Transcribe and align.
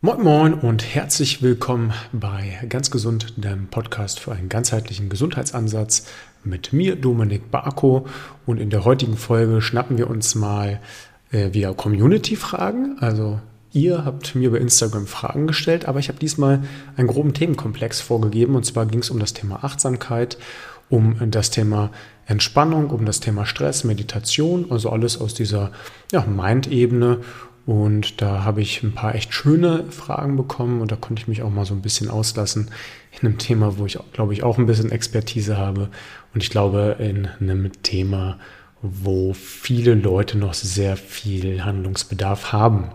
Moin 0.00 0.22
Moin 0.22 0.54
und 0.54 0.94
herzlich 0.94 1.42
willkommen 1.42 1.92
bei 2.12 2.56
Ganz 2.68 2.92
Gesund, 2.92 3.34
dem 3.36 3.66
Podcast 3.66 4.20
für 4.20 4.30
einen 4.30 4.48
ganzheitlichen 4.48 5.08
Gesundheitsansatz 5.08 6.06
mit 6.44 6.72
mir, 6.72 6.94
Dominik 6.94 7.50
Barko. 7.50 8.06
Und 8.46 8.60
in 8.60 8.70
der 8.70 8.84
heutigen 8.84 9.16
Folge 9.16 9.60
schnappen 9.60 9.98
wir 9.98 10.08
uns 10.08 10.36
mal 10.36 10.80
äh, 11.32 11.52
wieder 11.52 11.74
Community-Fragen. 11.74 12.98
Also 13.00 13.40
ihr 13.72 14.04
habt 14.04 14.36
mir 14.36 14.52
bei 14.52 14.58
Instagram 14.58 15.08
Fragen 15.08 15.48
gestellt, 15.48 15.86
aber 15.88 15.98
ich 15.98 16.06
habe 16.06 16.20
diesmal 16.20 16.62
einen 16.96 17.08
groben 17.08 17.34
Themenkomplex 17.34 18.00
vorgegeben. 18.00 18.54
Und 18.54 18.64
zwar 18.64 18.86
ging 18.86 19.00
es 19.00 19.10
um 19.10 19.18
das 19.18 19.32
Thema 19.32 19.64
Achtsamkeit, 19.64 20.38
um 20.90 21.16
das 21.32 21.50
Thema 21.50 21.90
Entspannung, 22.24 22.90
um 22.90 23.04
das 23.04 23.18
Thema 23.18 23.46
Stress, 23.46 23.82
Meditation, 23.82 24.66
also 24.70 24.90
alles 24.90 25.20
aus 25.20 25.34
dieser 25.34 25.72
ja, 26.12 26.24
Mind-Ebene 26.24 27.18
und 27.68 28.22
da 28.22 28.44
habe 28.44 28.62
ich 28.62 28.82
ein 28.82 28.94
paar 28.94 29.14
echt 29.14 29.34
schöne 29.34 29.84
Fragen 29.90 30.38
bekommen 30.38 30.80
und 30.80 30.90
da 30.90 30.96
konnte 30.96 31.20
ich 31.20 31.28
mich 31.28 31.42
auch 31.42 31.50
mal 31.50 31.66
so 31.66 31.74
ein 31.74 31.82
bisschen 31.82 32.08
auslassen 32.08 32.70
in 33.12 33.28
einem 33.28 33.36
Thema, 33.36 33.76
wo 33.76 33.84
ich, 33.84 33.98
glaube 34.14 34.32
ich, 34.32 34.42
auch 34.42 34.56
ein 34.56 34.64
bisschen 34.64 34.90
Expertise 34.90 35.58
habe. 35.58 35.90
Und 36.32 36.42
ich 36.42 36.48
glaube, 36.48 36.96
in 36.98 37.28
einem 37.38 37.70
Thema, 37.82 38.38
wo 38.80 39.34
viele 39.34 39.92
Leute 39.92 40.38
noch 40.38 40.54
sehr 40.54 40.96
viel 40.96 41.62
Handlungsbedarf 41.62 42.54
haben. 42.54 42.88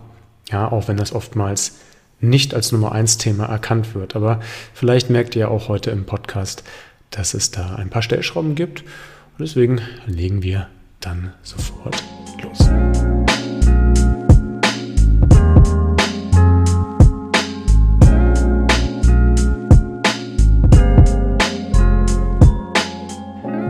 Ja, 0.49 0.71
auch 0.71 0.87
wenn 0.87 0.97
das 0.97 1.13
oftmals 1.13 1.77
nicht 2.19 2.55
als 2.55 2.71
Nummer 2.71 2.93
eins 2.93 3.19
Thema 3.19 3.45
erkannt 3.45 3.93
wird. 3.93 4.15
Aber 4.15 4.39
vielleicht 4.73 5.11
merkt 5.11 5.35
ihr 5.35 5.51
auch 5.51 5.67
heute 5.67 5.91
im 5.91 6.05
Podcast, 6.05 6.63
dass 7.11 7.35
es 7.35 7.51
da 7.51 7.75
ein 7.75 7.91
paar 7.91 8.01
Stellschrauben 8.01 8.55
gibt. 8.55 8.81
Und 8.81 9.41
deswegen 9.41 9.81
legen 10.07 10.41
wir 10.41 10.67
dann 10.99 11.31
sofort 11.43 12.03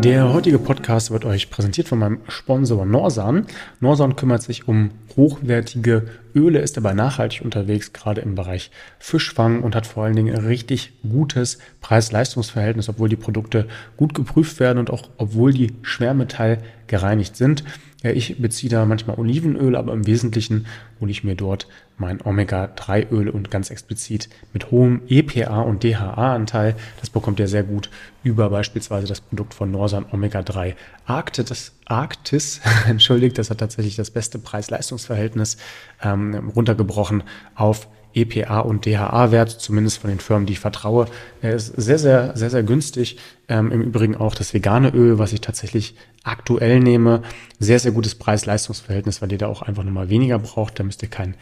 Der 0.03 0.33
heutige 0.33 0.59
Podcast 0.59 1.11
wird 1.11 1.23
euch 1.23 1.49
präsentiert 1.49 1.87
von 1.87 1.97
meinem 1.97 2.19
Sponsor 2.27 2.85
Norsan. 2.85 3.45
Norsan 3.79 4.17
kümmert 4.17 4.43
sich 4.43 4.67
um 4.67 4.91
hochwertige 5.15 6.07
Öle, 6.35 6.59
ist 6.59 6.75
dabei 6.75 6.93
nachhaltig 6.93 7.41
unterwegs, 7.45 7.93
gerade 7.93 8.19
im 8.19 8.35
Bereich 8.35 8.69
Fischfang 8.99 9.63
und 9.63 9.75
hat 9.75 9.87
vor 9.87 10.03
allen 10.03 10.17
Dingen 10.17 10.35
ein 10.35 10.45
richtig 10.45 10.91
gutes 11.09 11.57
Preis-Leistungs-Verhältnis, 11.79 12.89
obwohl 12.89 13.07
die 13.07 13.15
Produkte 13.15 13.69
gut 13.95 14.13
geprüft 14.13 14.59
werden 14.59 14.79
und 14.79 14.89
auch 14.89 15.09
obwohl 15.15 15.53
die 15.53 15.71
Schwermetall 15.83 16.57
gereinigt 16.87 17.37
sind. 17.37 17.63
Ja, 18.03 18.11
ich 18.11 18.41
beziehe 18.41 18.69
da 18.69 18.85
manchmal 18.85 19.17
Olivenöl, 19.17 19.77
aber 19.77 19.93
im 19.93 20.05
Wesentlichen 20.05 20.67
hole 20.99 21.09
ich 21.09 21.23
mir 21.23 21.35
dort 21.35 21.69
mein 21.97 22.19
Omega-3-Öl 22.21 23.29
und 23.29 23.49
ganz 23.49 23.69
explizit 23.69 24.27
mit 24.51 24.71
hohem 24.71 25.03
EPA 25.07 25.61
und 25.61 25.85
DHA-Anteil. 25.85 26.75
Das 26.99 27.09
bekommt 27.09 27.39
ihr 27.39 27.47
sehr 27.47 27.63
gut 27.63 27.89
über 28.21 28.49
beispielsweise 28.49 29.07
das 29.07 29.21
Produkt 29.21 29.53
von 29.53 29.71
Norsan 29.71 30.05
Omega-3 30.11 30.75
Arktis. 31.05 31.71
Arktis, 31.85 32.59
entschuldigt, 32.87 33.37
das 33.37 33.49
hat 33.49 33.59
tatsächlich 33.59 33.95
das 33.95 34.11
beste 34.11 34.37
Preis-Leistungs-Verhältnis 34.37 35.55
ähm, 36.03 36.51
runtergebrochen 36.53 37.23
auf 37.55 37.87
EPA 38.13 38.59
und 38.59 38.85
DHA-Wert, 38.85 39.49
zumindest 39.49 39.99
von 39.99 40.09
den 40.09 40.19
Firmen, 40.19 40.45
die 40.45 40.53
ich 40.53 40.59
vertraue. 40.59 41.07
Er 41.41 41.55
ist 41.55 41.67
sehr, 41.67 41.99
sehr, 41.99 42.35
sehr, 42.35 42.49
sehr 42.49 42.63
günstig. 42.63 43.17
Ähm, 43.47 43.71
Im 43.71 43.81
Übrigen 43.81 44.15
auch 44.15 44.35
das 44.35 44.53
vegane 44.53 44.89
Öl, 44.89 45.19
was 45.19 45.33
ich 45.33 45.41
tatsächlich 45.41 45.95
aktuell 46.23 46.79
nehme. 46.79 47.23
Sehr, 47.59 47.79
sehr 47.79 47.91
gutes 47.91 48.15
Preis-Leistungs-Verhältnis, 48.15 49.21
weil 49.21 49.31
ihr 49.31 49.37
da 49.37 49.47
auch 49.47 49.61
einfach 49.61 49.83
nochmal 49.83 50.09
weniger 50.09 50.39
braucht. 50.39 50.79
Da 50.79 50.83
müsst 50.83 51.01
ihr 51.03 51.09
keinen 51.09 51.35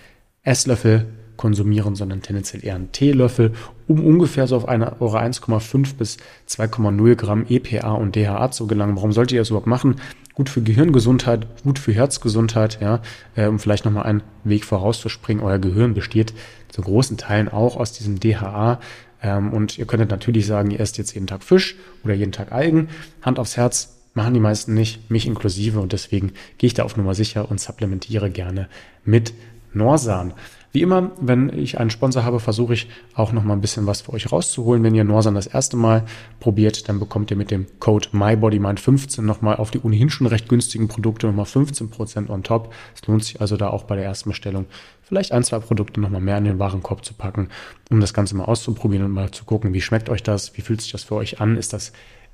Esslöffel 0.43 1.07
konsumieren, 1.37 1.95
sondern 1.95 2.21
tendenziell 2.21 2.63
eher 2.63 2.75
einen 2.75 2.91
Teelöffel, 2.91 3.53
um 3.87 4.05
ungefähr 4.05 4.45
so 4.45 4.55
auf 4.55 4.67
eine, 4.67 5.01
eure 5.01 5.19
1,5 5.21 5.95
bis 5.95 6.17
2,0 6.47 7.15
Gramm 7.15 7.45
EPA 7.49 7.93
und 7.93 8.15
DHA 8.15 8.51
zu 8.51 8.67
gelangen. 8.67 8.95
Warum 8.95 9.11
solltet 9.11 9.33
ihr 9.33 9.41
das 9.41 9.49
überhaupt 9.49 9.67
machen? 9.67 9.95
Gut 10.33 10.49
für 10.49 10.61
Gehirngesundheit, 10.61 11.47
gut 11.63 11.79
für 11.79 11.93
Herzgesundheit, 11.93 12.79
ja, 12.81 13.01
äh, 13.35 13.47
um 13.47 13.59
vielleicht 13.59 13.85
nochmal 13.85 14.03
einen 14.03 14.23
Weg 14.43 14.65
vorauszuspringen. 14.65 15.43
Euer 15.43 15.59
Gehirn 15.59 15.93
besteht 15.93 16.33
zu 16.69 16.81
großen 16.81 17.17
Teilen 17.17 17.49
auch 17.49 17.75
aus 17.75 17.91
diesem 17.91 18.19
DHA. 18.19 18.79
Ähm, 19.21 19.53
und 19.53 19.77
ihr 19.77 19.85
könntet 19.85 20.09
natürlich 20.09 20.45
sagen, 20.45 20.71
ihr 20.71 20.79
esst 20.79 20.97
jetzt 20.97 21.13
jeden 21.13 21.27
Tag 21.27 21.43
Fisch 21.43 21.75
oder 22.03 22.13
jeden 22.13 22.31
Tag 22.31 22.51
Algen. 22.51 22.89
Hand 23.21 23.39
aufs 23.39 23.57
Herz, 23.57 23.97
machen 24.13 24.33
die 24.33 24.39
meisten 24.39 24.73
nicht, 24.73 25.11
mich 25.11 25.27
inklusive. 25.27 25.79
Und 25.79 25.93
deswegen 25.93 26.33
gehe 26.57 26.67
ich 26.67 26.73
da 26.73 26.83
auf 26.83 26.97
Nummer 26.97 27.13
sicher 27.13 27.49
und 27.49 27.59
supplementiere 27.59 28.29
gerne 28.29 28.67
mit 29.03 29.33
Norsan. 29.73 30.33
Wie 30.73 30.81
immer, 30.81 31.11
wenn 31.19 31.49
ich 31.49 31.79
einen 31.79 31.89
Sponsor 31.89 32.23
habe, 32.23 32.39
versuche 32.39 32.73
ich 32.73 32.87
auch 33.13 33.33
noch 33.33 33.43
mal 33.43 33.53
ein 33.53 33.61
bisschen 33.61 33.87
was 33.87 34.01
für 34.01 34.13
euch 34.13 34.31
rauszuholen. 34.31 34.83
Wenn 34.83 34.95
ihr 34.95 35.03
Norsan 35.03 35.35
das 35.35 35.47
erste 35.47 35.75
Mal 35.75 36.05
probiert, 36.39 36.87
dann 36.87 36.97
bekommt 36.97 37.29
ihr 37.29 37.37
mit 37.37 37.51
dem 37.51 37.67
Code 37.79 38.09
MyBodyMind15 38.13 39.21
noch 39.21 39.41
mal 39.41 39.57
auf 39.57 39.71
die 39.71 39.79
ohnehin 39.79 40.09
schon 40.09 40.27
recht 40.27 40.47
günstigen 40.47 40.87
Produkte 40.87 41.27
noch 41.27 41.35
mal 41.35 41.43
15% 41.43 42.29
on 42.29 42.43
top. 42.43 42.73
Es 42.95 43.05
lohnt 43.05 43.25
sich 43.25 43.41
also 43.41 43.57
da 43.57 43.69
auch 43.69 43.83
bei 43.83 43.97
der 43.97 44.05
ersten 44.05 44.29
Bestellung 44.29 44.65
vielleicht 45.01 45.33
ein, 45.33 45.43
zwei 45.43 45.59
Produkte 45.59 45.99
noch 45.99 46.09
mal 46.09 46.21
mehr 46.21 46.37
in 46.37 46.45
den 46.45 46.57
Warenkorb 46.57 47.03
zu 47.03 47.13
packen, 47.13 47.49
um 47.89 47.99
das 47.99 48.13
Ganze 48.13 48.37
mal 48.37 48.45
auszuprobieren 48.45 49.05
und 49.05 49.11
mal 49.11 49.31
zu 49.31 49.43
gucken, 49.43 49.73
wie 49.73 49.81
schmeckt 49.81 50.09
euch 50.09 50.23
das, 50.23 50.55
wie 50.55 50.61
fühlt 50.61 50.79
sich 50.79 50.93
das 50.93 51.03
für 51.03 51.15
euch 51.15 51.41
an, 51.41 51.57
ist 51.57 51.73
das 51.73 51.91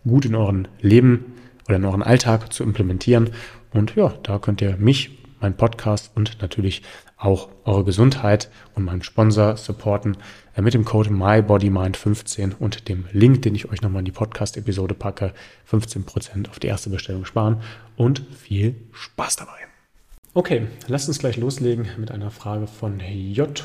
gut 0.08 0.25
in 0.25 0.36
euren 0.36 0.68
Leben 0.80 1.34
oder 1.68 1.78
in 1.78 1.86
euren 1.86 2.04
Alltag 2.04 2.54
zu 2.54 2.64
implementieren. 2.64 3.31
Und 3.74 3.96
ja, 3.96 4.14
da 4.22 4.38
könnt 4.38 4.62
ihr 4.62 4.78
mich 4.78 5.18
mein 5.40 5.58
Podcast 5.58 6.12
und 6.16 6.42
natürlich 6.42 6.84
auch 7.18 7.50
eure 7.66 7.84
Gesundheit 7.84 8.50
und 8.76 8.86
meinen 8.86 9.02
Sponsor 9.02 9.58
supporten 9.58 10.18
äh, 10.56 10.62
mit 10.62 10.74
dem 10.74 10.86
Code 10.86 11.10
MyBodyMind15 11.10 12.56
und 12.60 12.88
dem 12.88 13.06
Link, 13.12 13.42
den 13.42 13.56
ich 13.56 13.70
euch 13.72 13.82
nochmal 13.82 14.00
in 14.02 14.06
die 14.06 14.12
Podcast-Episode 14.12 14.94
packe, 14.94 15.34
15% 15.70 16.50
auf 16.50 16.60
die 16.60 16.68
erste 16.68 16.90
Bestellung 16.90 17.26
sparen 17.26 17.62
und 17.96 18.24
viel 18.38 18.76
Spaß 18.92 19.38
dabei. 19.38 19.68
Okay, 20.34 20.68
lasst 20.88 21.08
uns 21.08 21.18
gleich 21.18 21.38
loslegen 21.38 21.88
mit 21.98 22.12
einer 22.12 22.30
Frage 22.30 22.68
von 22.68 23.00
J-B.T. 23.00 23.56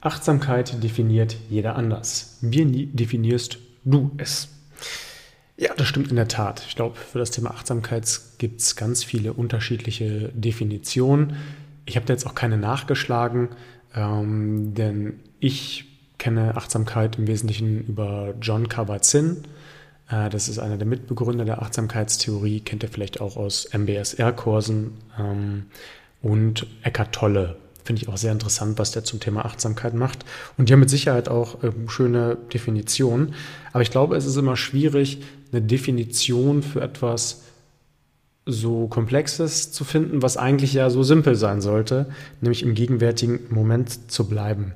Achtsamkeit 0.00 0.82
definiert 0.84 1.36
jeder 1.48 1.74
anders. 1.74 2.38
Wie 2.42 2.86
definierst 2.86 3.58
du 3.84 4.10
es? 4.18 4.48
Ja, 5.60 5.74
das 5.76 5.88
stimmt 5.88 6.10
in 6.10 6.16
der 6.16 6.28
Tat. 6.28 6.62
Ich 6.68 6.76
glaube, 6.76 6.96
für 6.96 7.18
das 7.18 7.32
Thema 7.32 7.50
Achtsamkeit 7.50 8.20
gibt 8.38 8.60
es 8.60 8.76
ganz 8.76 9.02
viele 9.02 9.32
unterschiedliche 9.32 10.30
Definitionen. 10.32 11.36
Ich 11.84 11.96
habe 11.96 12.06
da 12.06 12.12
jetzt 12.12 12.28
auch 12.28 12.36
keine 12.36 12.56
nachgeschlagen, 12.56 13.48
ähm, 13.92 14.74
denn 14.74 15.18
ich 15.40 15.86
kenne 16.18 16.56
Achtsamkeit 16.56 17.18
im 17.18 17.26
Wesentlichen 17.26 17.84
über 17.86 18.34
John 18.40 18.68
Kabat-Zinn. 18.68 19.38
Äh, 20.08 20.30
das 20.30 20.48
ist 20.48 20.60
einer 20.60 20.76
der 20.76 20.86
Mitbegründer 20.86 21.44
der 21.44 21.60
Achtsamkeitstheorie, 21.60 22.60
kennt 22.60 22.84
ihr 22.84 22.88
vielleicht 22.88 23.20
auch 23.20 23.36
aus 23.36 23.68
MBSR-Kursen. 23.72 24.92
Ähm, 25.18 25.64
und 26.22 26.68
Eckhart 26.84 27.12
Tolle 27.12 27.56
Finde 27.88 28.02
ich 28.02 28.08
auch 28.10 28.18
sehr 28.18 28.32
interessant, 28.32 28.78
was 28.78 28.90
der 28.90 29.02
zum 29.02 29.18
Thema 29.18 29.46
Achtsamkeit 29.46 29.94
macht. 29.94 30.26
Und 30.58 30.68
die 30.68 30.74
haben 30.74 30.80
mit 30.80 30.90
Sicherheit 30.90 31.30
auch 31.30 31.62
ähm, 31.62 31.88
schöne 31.88 32.36
Definitionen. 32.52 33.32
Aber 33.72 33.80
ich 33.80 33.90
glaube, 33.90 34.14
es 34.14 34.26
ist 34.26 34.36
immer 34.36 34.58
schwierig, 34.58 35.22
eine 35.52 35.62
Definition 35.62 36.62
für 36.62 36.80
etwas 36.80 37.42
so 38.46 38.86
Komplexes 38.86 39.72
zu 39.72 39.84
finden, 39.84 40.22
was 40.22 40.36
eigentlich 40.36 40.72
ja 40.72 40.88
so 40.88 41.02
simpel 41.02 41.34
sein 41.34 41.60
sollte, 41.60 42.06
nämlich 42.40 42.62
im 42.62 42.74
gegenwärtigen 42.74 43.40
Moment 43.50 44.10
zu 44.10 44.26
bleiben. 44.26 44.72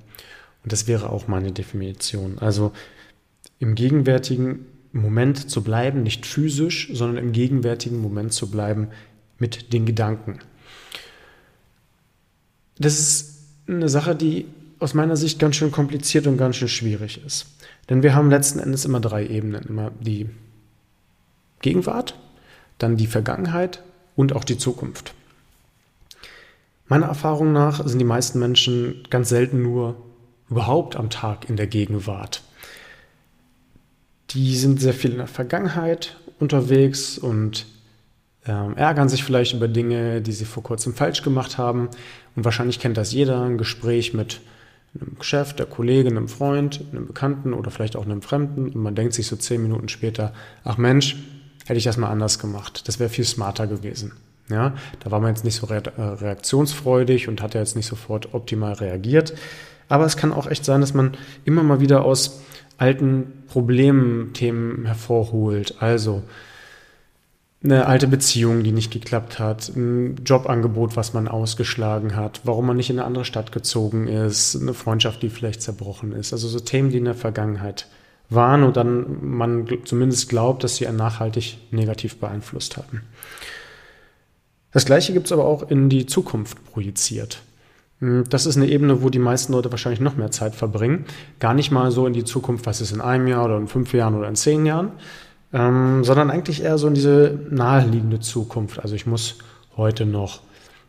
Und 0.62 0.72
das 0.72 0.86
wäre 0.86 1.10
auch 1.10 1.26
meine 1.26 1.52
Definition. 1.52 2.38
Also 2.38 2.72
im 3.58 3.74
gegenwärtigen 3.74 4.66
Moment 4.92 5.50
zu 5.50 5.62
bleiben, 5.62 6.02
nicht 6.02 6.26
physisch, 6.26 6.90
sondern 6.92 7.24
im 7.24 7.32
gegenwärtigen 7.32 8.00
Moment 8.00 8.32
zu 8.34 8.50
bleiben 8.50 8.88
mit 9.38 9.72
den 9.72 9.86
Gedanken 9.86 10.40
das 12.82 12.98
ist 12.98 13.38
eine 13.66 13.88
Sache, 13.88 14.14
die 14.14 14.46
aus 14.78 14.94
meiner 14.94 15.16
Sicht 15.16 15.38
ganz 15.38 15.56
schön 15.56 15.70
kompliziert 15.70 16.26
und 16.26 16.36
ganz 16.36 16.56
schön 16.56 16.68
schwierig 16.68 17.24
ist. 17.24 17.46
Denn 17.88 18.02
wir 18.02 18.14
haben 18.14 18.30
letzten 18.30 18.58
Endes 18.58 18.84
immer 18.84 19.00
drei 19.00 19.26
Ebenen. 19.26 19.64
Immer 19.64 19.92
die 20.00 20.28
Gegenwart, 21.62 22.18
dann 22.78 22.96
die 22.96 23.06
Vergangenheit 23.06 23.82
und 24.14 24.34
auch 24.34 24.44
die 24.44 24.58
Zukunft. 24.58 25.14
Meiner 26.86 27.06
Erfahrung 27.06 27.52
nach 27.52 27.86
sind 27.86 27.98
die 27.98 28.04
meisten 28.04 28.38
Menschen 28.38 29.06
ganz 29.08 29.30
selten 29.30 29.62
nur 29.62 29.96
überhaupt 30.50 30.96
am 30.96 31.08
Tag 31.08 31.48
in 31.48 31.56
der 31.56 31.66
Gegenwart. 31.66 32.42
Die 34.30 34.56
sind 34.56 34.80
sehr 34.80 34.92
viel 34.92 35.12
in 35.12 35.18
der 35.18 35.26
Vergangenheit 35.26 36.18
unterwegs 36.38 37.16
und 37.16 37.66
ähm, 38.46 38.76
ärgern 38.76 39.08
sich 39.08 39.24
vielleicht 39.24 39.54
über 39.54 39.68
Dinge, 39.68 40.20
die 40.20 40.32
sie 40.32 40.44
vor 40.44 40.62
kurzem 40.62 40.94
falsch 40.94 41.22
gemacht 41.22 41.58
haben. 41.58 41.88
Und 42.34 42.44
wahrscheinlich 42.44 42.80
kennt 42.80 42.96
das 42.96 43.12
jeder, 43.12 43.42
ein 43.42 43.58
Gespräch 43.58 44.14
mit 44.14 44.40
einem 44.94 45.16
Chef, 45.22 45.54
der 45.54 45.66
Kollegin, 45.66 46.16
einem 46.16 46.28
Freund, 46.28 46.84
einem 46.90 47.06
Bekannten 47.06 47.54
oder 47.54 47.70
vielleicht 47.70 47.96
auch 47.96 48.04
einem 48.04 48.22
Fremden. 48.22 48.66
Und 48.66 48.76
man 48.76 48.94
denkt 48.94 49.14
sich 49.14 49.26
so 49.26 49.36
zehn 49.36 49.62
Minuten 49.62 49.88
später, 49.88 50.34
ach 50.64 50.76
Mensch, 50.76 51.16
hätte 51.72 51.78
ich 51.78 51.84
das 51.84 51.96
mal 51.96 52.10
anders 52.10 52.38
gemacht. 52.38 52.86
Das 52.86 53.00
wäre 53.00 53.08
viel 53.08 53.24
smarter 53.24 53.66
gewesen. 53.66 54.12
Ja, 54.50 54.74
da 55.00 55.10
war 55.10 55.20
man 55.20 55.30
jetzt 55.30 55.44
nicht 55.44 55.56
so 55.56 55.66
äh, 55.68 55.80
reaktionsfreudig 55.98 57.28
und 57.28 57.40
hat 57.40 57.54
ja 57.54 57.60
jetzt 57.60 57.76
nicht 57.76 57.86
sofort 57.86 58.34
optimal 58.34 58.74
reagiert. 58.74 59.32
Aber 59.88 60.04
es 60.04 60.18
kann 60.18 60.34
auch 60.34 60.46
echt 60.46 60.66
sein, 60.66 60.82
dass 60.82 60.92
man 60.92 61.16
immer 61.46 61.62
mal 61.62 61.80
wieder 61.80 62.04
aus 62.04 62.42
alten 62.76 63.44
Problemthemen 63.48 64.84
hervorholt. 64.84 65.76
Also 65.80 66.22
eine 67.64 67.86
alte 67.86 68.06
Beziehung, 68.06 68.62
die 68.62 68.72
nicht 68.72 68.92
geklappt 68.92 69.38
hat, 69.38 69.68
ein 69.74 70.16
Jobangebot, 70.26 70.96
was 70.96 71.14
man 71.14 71.26
ausgeschlagen 71.26 72.16
hat, 72.16 72.42
warum 72.44 72.66
man 72.66 72.76
nicht 72.76 72.90
in 72.90 72.98
eine 72.98 73.06
andere 73.06 73.24
Stadt 73.24 73.50
gezogen 73.50 74.08
ist, 74.08 74.60
eine 74.60 74.74
Freundschaft, 74.74 75.22
die 75.22 75.30
vielleicht 75.30 75.62
zerbrochen 75.62 76.12
ist. 76.12 76.34
Also 76.34 76.48
so 76.48 76.60
Themen, 76.60 76.90
die 76.90 76.98
in 76.98 77.06
der 77.06 77.14
Vergangenheit 77.14 77.86
waren 78.34 78.62
und 78.62 78.76
dann 78.76 79.18
man 79.22 79.66
zumindest 79.84 80.28
glaubt, 80.28 80.64
dass 80.64 80.76
sie 80.76 80.86
einen 80.86 80.96
nachhaltig 80.96 81.58
negativ 81.70 82.18
beeinflusst 82.18 82.76
haben. 82.76 83.02
Das 84.72 84.86
gleiche 84.86 85.12
gibt 85.12 85.26
es 85.26 85.32
aber 85.32 85.44
auch 85.44 85.70
in 85.70 85.88
die 85.88 86.06
Zukunft 86.06 86.64
projiziert. 86.72 87.42
Hm, 88.00 88.24
das 88.28 88.46
ist 88.46 88.56
eine 88.56 88.68
Ebene, 88.68 89.02
wo 89.02 89.10
die 89.10 89.18
meisten 89.18 89.52
Leute 89.52 89.70
wahrscheinlich 89.70 90.00
noch 90.00 90.16
mehr 90.16 90.30
Zeit 90.30 90.54
verbringen. 90.54 91.04
Gar 91.38 91.54
nicht 91.54 91.70
mal 91.70 91.90
so 91.90 92.06
in 92.06 92.12
die 92.12 92.24
Zukunft, 92.24 92.66
was 92.66 92.80
ist 92.80 92.92
in 92.92 93.00
einem 93.00 93.28
Jahr 93.28 93.44
oder 93.44 93.58
in 93.58 93.68
fünf 93.68 93.92
Jahren 93.94 94.14
oder 94.14 94.28
in 94.28 94.34
zehn 94.34 94.66
Jahren, 94.66 94.92
ähm, 95.52 96.02
sondern 96.02 96.30
eigentlich 96.30 96.62
eher 96.62 96.78
so 96.78 96.88
in 96.88 96.94
diese 96.94 97.38
naheliegende 97.50 98.20
Zukunft. 98.20 98.80
Also 98.80 98.94
ich 98.94 99.06
muss 99.06 99.38
heute 99.76 100.06
noch 100.06 100.40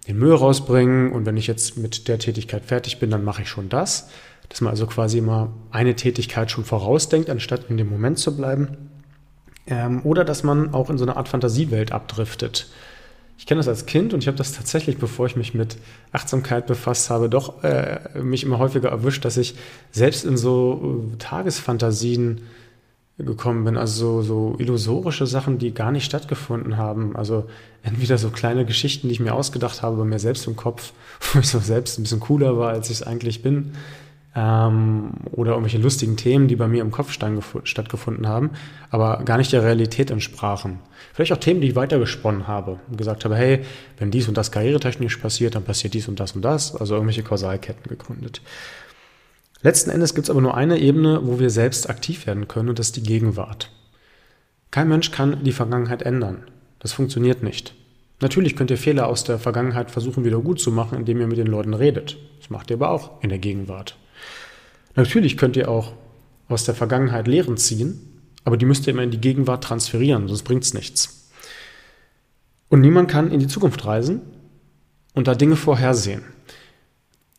den 0.07 0.17
Müll 0.17 0.33
rausbringen 0.33 1.11
und 1.11 1.25
wenn 1.25 1.37
ich 1.37 1.47
jetzt 1.47 1.77
mit 1.77 2.07
der 2.07 2.19
Tätigkeit 2.19 2.65
fertig 2.65 2.99
bin, 2.99 3.09
dann 3.09 3.23
mache 3.23 3.43
ich 3.43 3.49
schon 3.49 3.69
das. 3.69 4.09
Dass 4.49 4.61
man 4.61 4.71
also 4.71 4.85
quasi 4.87 5.17
immer 5.17 5.53
eine 5.71 5.95
Tätigkeit 5.95 6.51
schon 6.51 6.65
vorausdenkt, 6.65 7.29
anstatt 7.29 7.69
in 7.69 7.77
dem 7.77 7.89
Moment 7.89 8.19
zu 8.19 8.35
bleiben. 8.35 8.77
Ähm, 9.65 10.01
oder 10.03 10.25
dass 10.25 10.43
man 10.43 10.73
auch 10.73 10.89
in 10.89 10.97
so 10.97 11.05
eine 11.05 11.15
Art 11.15 11.27
Fantasiewelt 11.27 11.91
abdriftet. 11.91 12.67
Ich 13.37 13.45
kenne 13.45 13.59
das 13.59 13.67
als 13.67 13.85
Kind 13.85 14.13
und 14.13 14.21
ich 14.21 14.27
habe 14.27 14.37
das 14.37 14.53
tatsächlich, 14.53 14.97
bevor 14.97 15.25
ich 15.25 15.35
mich 15.35 15.53
mit 15.53 15.77
Achtsamkeit 16.11 16.67
befasst 16.67 17.09
habe, 17.09 17.29
doch 17.29 17.63
äh, 17.63 17.99
mich 18.21 18.43
immer 18.43 18.59
häufiger 18.59 18.89
erwischt, 18.89 19.25
dass 19.25 19.37
ich 19.37 19.55
selbst 19.91 20.23
in 20.23 20.37
so 20.37 21.09
äh, 21.13 21.17
Tagesfantasien 21.17 22.41
gekommen 23.17 23.63
bin. 23.63 23.77
Also 23.77 24.21
so, 24.21 24.51
so 24.51 24.55
illusorische 24.59 25.27
Sachen, 25.27 25.57
die 25.57 25.73
gar 25.73 25.91
nicht 25.91 26.05
stattgefunden 26.05 26.77
haben. 26.77 27.15
Also 27.15 27.45
entweder 27.83 28.17
so 28.17 28.29
kleine 28.29 28.65
Geschichten, 28.65 29.07
die 29.07 29.13
ich 29.13 29.19
mir 29.19 29.33
ausgedacht 29.33 29.81
habe 29.81 29.97
bei 29.97 30.05
mir 30.05 30.19
selbst 30.19 30.47
im 30.47 30.55
Kopf, 30.55 30.93
wo 31.33 31.39
ich 31.39 31.47
so 31.47 31.59
selbst 31.59 31.99
ein 31.99 32.03
bisschen 32.03 32.19
cooler 32.19 32.57
war, 32.57 32.69
als 32.69 32.89
ich 32.89 32.97
es 32.97 33.03
eigentlich 33.03 33.41
bin. 33.41 33.73
Ähm, 34.35 35.11
oder 35.31 35.51
irgendwelche 35.51 35.77
lustigen 35.77 36.17
Themen, 36.17 36.47
die 36.47 36.55
bei 36.55 36.67
mir 36.67 36.81
im 36.81 36.89
Kopf 36.89 37.11
stattgefunden 37.11 38.27
haben, 38.27 38.51
aber 38.89 39.21
gar 39.25 39.37
nicht 39.37 39.53
der 39.53 39.63
Realität 39.63 40.09
entsprachen. 40.09 40.79
Vielleicht 41.13 41.33
auch 41.33 41.37
Themen, 41.37 41.61
die 41.61 41.67
ich 41.67 41.75
weitergesponnen 41.75 42.47
habe 42.47 42.79
und 42.89 42.97
gesagt 42.97 43.25
habe, 43.25 43.35
hey, 43.35 43.59
wenn 43.99 44.09
dies 44.09 44.27
und 44.27 44.35
das 44.35 44.51
karrieretechnisch 44.51 45.17
passiert, 45.17 45.53
dann 45.53 45.63
passiert 45.63 45.93
dies 45.93 46.07
und 46.07 46.19
das 46.19 46.31
und 46.31 46.41
das, 46.41 46.75
also 46.75 46.95
irgendwelche 46.95 47.21
Kausalketten 47.21 47.87
gegründet. 47.87 48.41
Letzten 49.61 49.91
Endes 49.91 50.15
gibt 50.15 50.25
es 50.25 50.29
aber 50.31 50.41
nur 50.41 50.57
eine 50.57 50.79
Ebene, 50.79 51.21
wo 51.23 51.39
wir 51.39 51.49
selbst 51.49 51.89
aktiv 51.89 52.25
werden 52.25 52.47
können, 52.47 52.69
und 52.69 52.79
das 52.79 52.87
ist 52.87 52.95
die 52.95 53.03
Gegenwart. 53.03 53.71
Kein 54.71 54.89
Mensch 54.89 55.11
kann 55.11 55.43
die 55.43 55.51
Vergangenheit 55.51 56.01
ändern. 56.01 56.47
Das 56.79 56.91
funktioniert 56.91 57.43
nicht. 57.43 57.75
Natürlich 58.19 58.55
könnt 58.55 58.71
ihr 58.71 58.77
Fehler 58.77 59.07
aus 59.07 59.23
der 59.23 59.37
Vergangenheit 59.37 59.91
versuchen 59.91 60.25
wieder 60.25 60.39
gut 60.39 60.59
zu 60.59 60.71
machen, 60.71 60.97
indem 60.97 61.19
ihr 61.19 61.27
mit 61.27 61.37
den 61.37 61.47
Leuten 61.47 61.73
redet. 61.73 62.17
Das 62.39 62.49
macht 62.49 62.71
ihr 62.71 62.77
aber 62.77 62.89
auch 62.89 63.21
in 63.21 63.29
der 63.29 63.37
Gegenwart. 63.37 63.95
Natürlich 64.95 65.37
könnt 65.37 65.55
ihr 65.55 65.69
auch 65.69 65.93
aus 66.47 66.65
der 66.65 66.75
Vergangenheit 66.75 67.27
Lehren 67.27 67.57
ziehen, 67.57 68.21
aber 68.43 68.57
die 68.57 68.65
müsst 68.65 68.85
ihr 68.87 68.93
immer 68.93 69.03
in 69.03 69.11
die 69.11 69.21
Gegenwart 69.21 69.63
transferieren, 69.63 70.27
sonst 70.27 70.43
bringt 70.43 70.63
es 70.63 70.73
nichts. 70.73 71.31
Und 72.69 72.81
niemand 72.81 73.09
kann 73.09 73.31
in 73.31 73.39
die 73.39 73.47
Zukunft 73.47 73.85
reisen 73.85 74.21
und 75.13 75.27
da 75.27 75.35
Dinge 75.35 75.55
vorhersehen. 75.55 76.23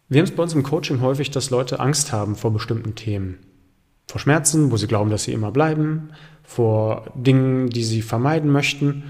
Wir 0.08 0.20
haben 0.20 0.28
es 0.28 0.34
bei 0.34 0.42
uns 0.42 0.54
im 0.54 0.62
Coaching 0.62 1.00
häufig, 1.00 1.30
dass 1.30 1.50
Leute 1.50 1.80
Angst 1.80 2.12
haben 2.12 2.36
vor 2.36 2.52
bestimmten 2.52 2.94
Themen. 2.94 3.38
Vor 4.06 4.20
Schmerzen, 4.20 4.70
wo 4.70 4.76
sie 4.76 4.86
glauben, 4.86 5.10
dass 5.10 5.24
sie 5.24 5.32
immer 5.32 5.50
bleiben, 5.50 6.10
vor 6.42 7.10
Dingen, 7.14 7.70
die 7.70 7.84
sie 7.84 8.02
vermeiden 8.02 8.50
möchten. 8.50 9.02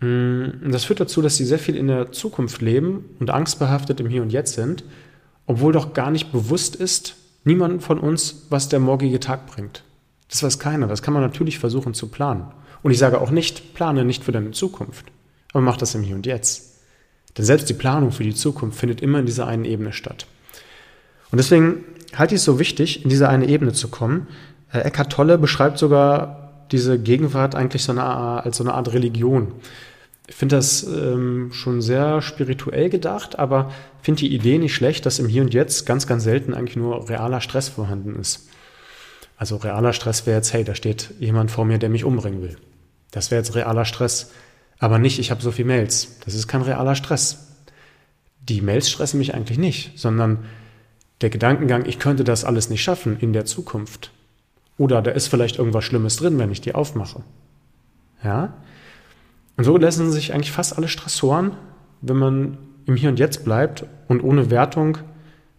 Mm, 0.00 0.70
das 0.70 0.84
führt 0.84 1.00
dazu, 1.00 1.22
dass 1.22 1.36
sie 1.36 1.46
sehr 1.46 1.58
viel 1.58 1.76
in 1.76 1.88
der 1.88 2.12
Zukunft 2.12 2.60
leben 2.60 3.06
und 3.20 3.30
angstbehaftet 3.30 4.00
im 4.00 4.08
Hier 4.08 4.22
und 4.22 4.30
Jetzt 4.30 4.54
sind, 4.54 4.84
obwohl 5.46 5.72
doch 5.72 5.94
gar 5.94 6.10
nicht 6.10 6.30
bewusst 6.30 6.76
ist, 6.76 7.16
niemand 7.44 7.82
von 7.82 7.98
uns, 7.98 8.46
was 8.50 8.68
der 8.68 8.80
morgige 8.80 9.20
Tag 9.20 9.46
bringt. 9.46 9.84
Das 10.28 10.42
weiß 10.42 10.58
keiner. 10.58 10.86
Das 10.86 11.02
kann 11.02 11.14
man 11.14 11.22
natürlich 11.22 11.58
versuchen 11.58 11.94
zu 11.94 12.08
planen. 12.08 12.46
Und 12.82 12.90
ich 12.90 12.98
sage 12.98 13.20
auch 13.20 13.30
nicht, 13.30 13.74
plane 13.74 14.04
nicht 14.04 14.24
für 14.24 14.32
deine 14.32 14.50
Zukunft, 14.50 15.06
aber 15.52 15.62
mach 15.62 15.76
das 15.76 15.94
im 15.94 16.02
Hier 16.02 16.16
und 16.16 16.26
Jetzt. 16.26 16.80
Denn 17.36 17.44
selbst 17.44 17.68
die 17.68 17.74
Planung 17.74 18.12
für 18.12 18.24
die 18.24 18.34
Zukunft 18.34 18.78
findet 18.78 19.00
immer 19.00 19.20
in 19.20 19.26
dieser 19.26 19.46
einen 19.46 19.64
Ebene 19.64 19.92
statt. 19.92 20.26
Und 21.30 21.38
deswegen 21.38 21.84
halte 22.14 22.34
ich 22.34 22.40
es 22.40 22.44
so 22.44 22.58
wichtig, 22.58 23.02
in 23.02 23.10
diese 23.10 23.28
eine 23.28 23.48
Ebene 23.48 23.72
zu 23.72 23.88
kommen. 23.88 24.28
Äh, 24.72 24.80
Eckhart 24.80 25.12
Tolle 25.12 25.38
beschreibt 25.38 25.78
sogar 25.78 26.66
diese 26.70 26.98
Gegenwart 26.98 27.54
eigentlich 27.54 27.82
so 27.82 27.92
eine, 27.92 28.04
als 28.04 28.56
so 28.56 28.64
eine 28.64 28.74
Art 28.74 28.92
Religion. 28.92 29.52
Ich 30.26 30.34
finde 30.34 30.56
das 30.56 30.84
ähm, 30.84 31.52
schon 31.52 31.82
sehr 31.82 32.22
spirituell 32.22 32.88
gedacht, 32.88 33.38
aber 33.38 33.72
finde 34.00 34.20
die 34.20 34.34
Idee 34.34 34.58
nicht 34.58 34.74
schlecht, 34.74 35.04
dass 35.04 35.18
im 35.18 35.28
Hier 35.28 35.42
und 35.42 35.52
Jetzt 35.52 35.84
ganz, 35.84 36.06
ganz 36.06 36.24
selten 36.24 36.54
eigentlich 36.54 36.76
nur 36.76 37.08
realer 37.08 37.40
Stress 37.40 37.68
vorhanden 37.68 38.18
ist. 38.18 38.48
Also 39.36 39.56
realer 39.56 39.92
Stress 39.92 40.26
wäre 40.26 40.38
jetzt, 40.38 40.52
hey, 40.52 40.64
da 40.64 40.74
steht 40.74 41.10
jemand 41.20 41.50
vor 41.50 41.64
mir, 41.64 41.78
der 41.78 41.90
mich 41.90 42.04
umbringen 42.04 42.40
will. 42.40 42.56
Das 43.10 43.30
wäre 43.30 43.40
jetzt 43.40 43.54
realer 43.54 43.84
Stress. 43.84 44.32
Aber 44.78 44.98
nicht, 44.98 45.18
ich 45.18 45.30
habe 45.30 45.42
so 45.42 45.50
viel 45.50 45.64
Mails. 45.64 46.18
Das 46.24 46.34
ist 46.34 46.48
kein 46.48 46.62
realer 46.62 46.94
Stress. 46.94 47.48
Die 48.40 48.60
Mails 48.60 48.90
stressen 48.90 49.18
mich 49.18 49.34
eigentlich 49.34 49.58
nicht, 49.58 49.98
sondern 49.98 50.44
der 51.20 51.30
Gedankengang, 51.30 51.86
ich 51.86 51.98
könnte 51.98 52.24
das 52.24 52.44
alles 52.44 52.70
nicht 52.70 52.82
schaffen 52.82 53.18
in 53.20 53.32
der 53.32 53.44
Zukunft. 53.44 54.10
Oder 54.76 55.02
da 55.02 55.10
ist 55.10 55.28
vielleicht 55.28 55.58
irgendwas 55.58 55.84
Schlimmes 55.84 56.16
drin, 56.16 56.38
wenn 56.38 56.50
ich 56.50 56.60
die 56.60 56.74
aufmache. 56.74 57.22
Ja? 58.22 58.54
Und 59.56 59.64
so 59.64 59.76
lassen 59.76 60.10
sich 60.10 60.32
eigentlich 60.32 60.52
fast 60.52 60.76
alle 60.76 60.88
Stressoren, 60.88 61.52
wenn 62.00 62.16
man 62.16 62.58
im 62.86 62.96
Hier 62.96 63.08
und 63.08 63.18
Jetzt 63.18 63.44
bleibt 63.44 63.84
und 64.08 64.22
ohne 64.22 64.50
Wertung 64.50 64.98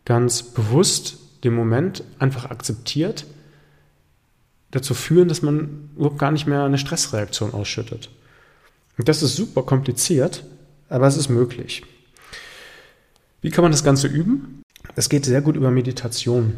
ganz 0.04 0.44
bewusst 0.44 1.18
den 1.44 1.54
Moment 1.54 2.04
einfach 2.20 2.50
akzeptiert, 2.50 3.26
dazu 4.72 4.94
führen, 4.94 5.28
dass 5.28 5.42
man 5.42 5.90
überhaupt 5.96 6.20
gar 6.20 6.32
nicht 6.32 6.48
mehr 6.48 6.64
eine 6.64 6.78
Stressreaktion 6.78 7.54
ausschüttet. 7.54 8.10
Und 8.98 9.08
das 9.08 9.24
ist 9.24 9.36
super 9.36 9.64
kompliziert, 9.64 10.44
aber 10.90 11.08
es 11.08 11.18
ist 11.18 11.30
möglich. 11.30 11.84
Wie 13.42 13.52
kann 13.52 13.64
man 13.64 13.72
das 13.72 13.84
Ganze 13.84 14.08
üben? 14.08 14.64
Es 14.96 15.10
geht 15.10 15.26
sehr 15.26 15.42
gut 15.42 15.56
über 15.56 15.72
Meditation, 15.72 16.54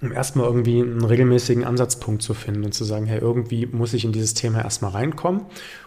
um 0.00 0.12
erstmal 0.12 0.46
irgendwie 0.46 0.80
einen 0.80 1.04
regelmäßigen 1.04 1.64
Ansatzpunkt 1.64 2.22
zu 2.22 2.32
finden 2.32 2.64
und 2.64 2.72
zu 2.72 2.84
sagen, 2.84 3.06
hey, 3.06 3.18
irgendwie 3.20 3.66
muss 3.66 3.92
ich 3.92 4.04
in 4.04 4.12
dieses 4.12 4.34
Thema 4.34 4.62
erstmal 4.62 4.92
reinkommen. 4.92 5.42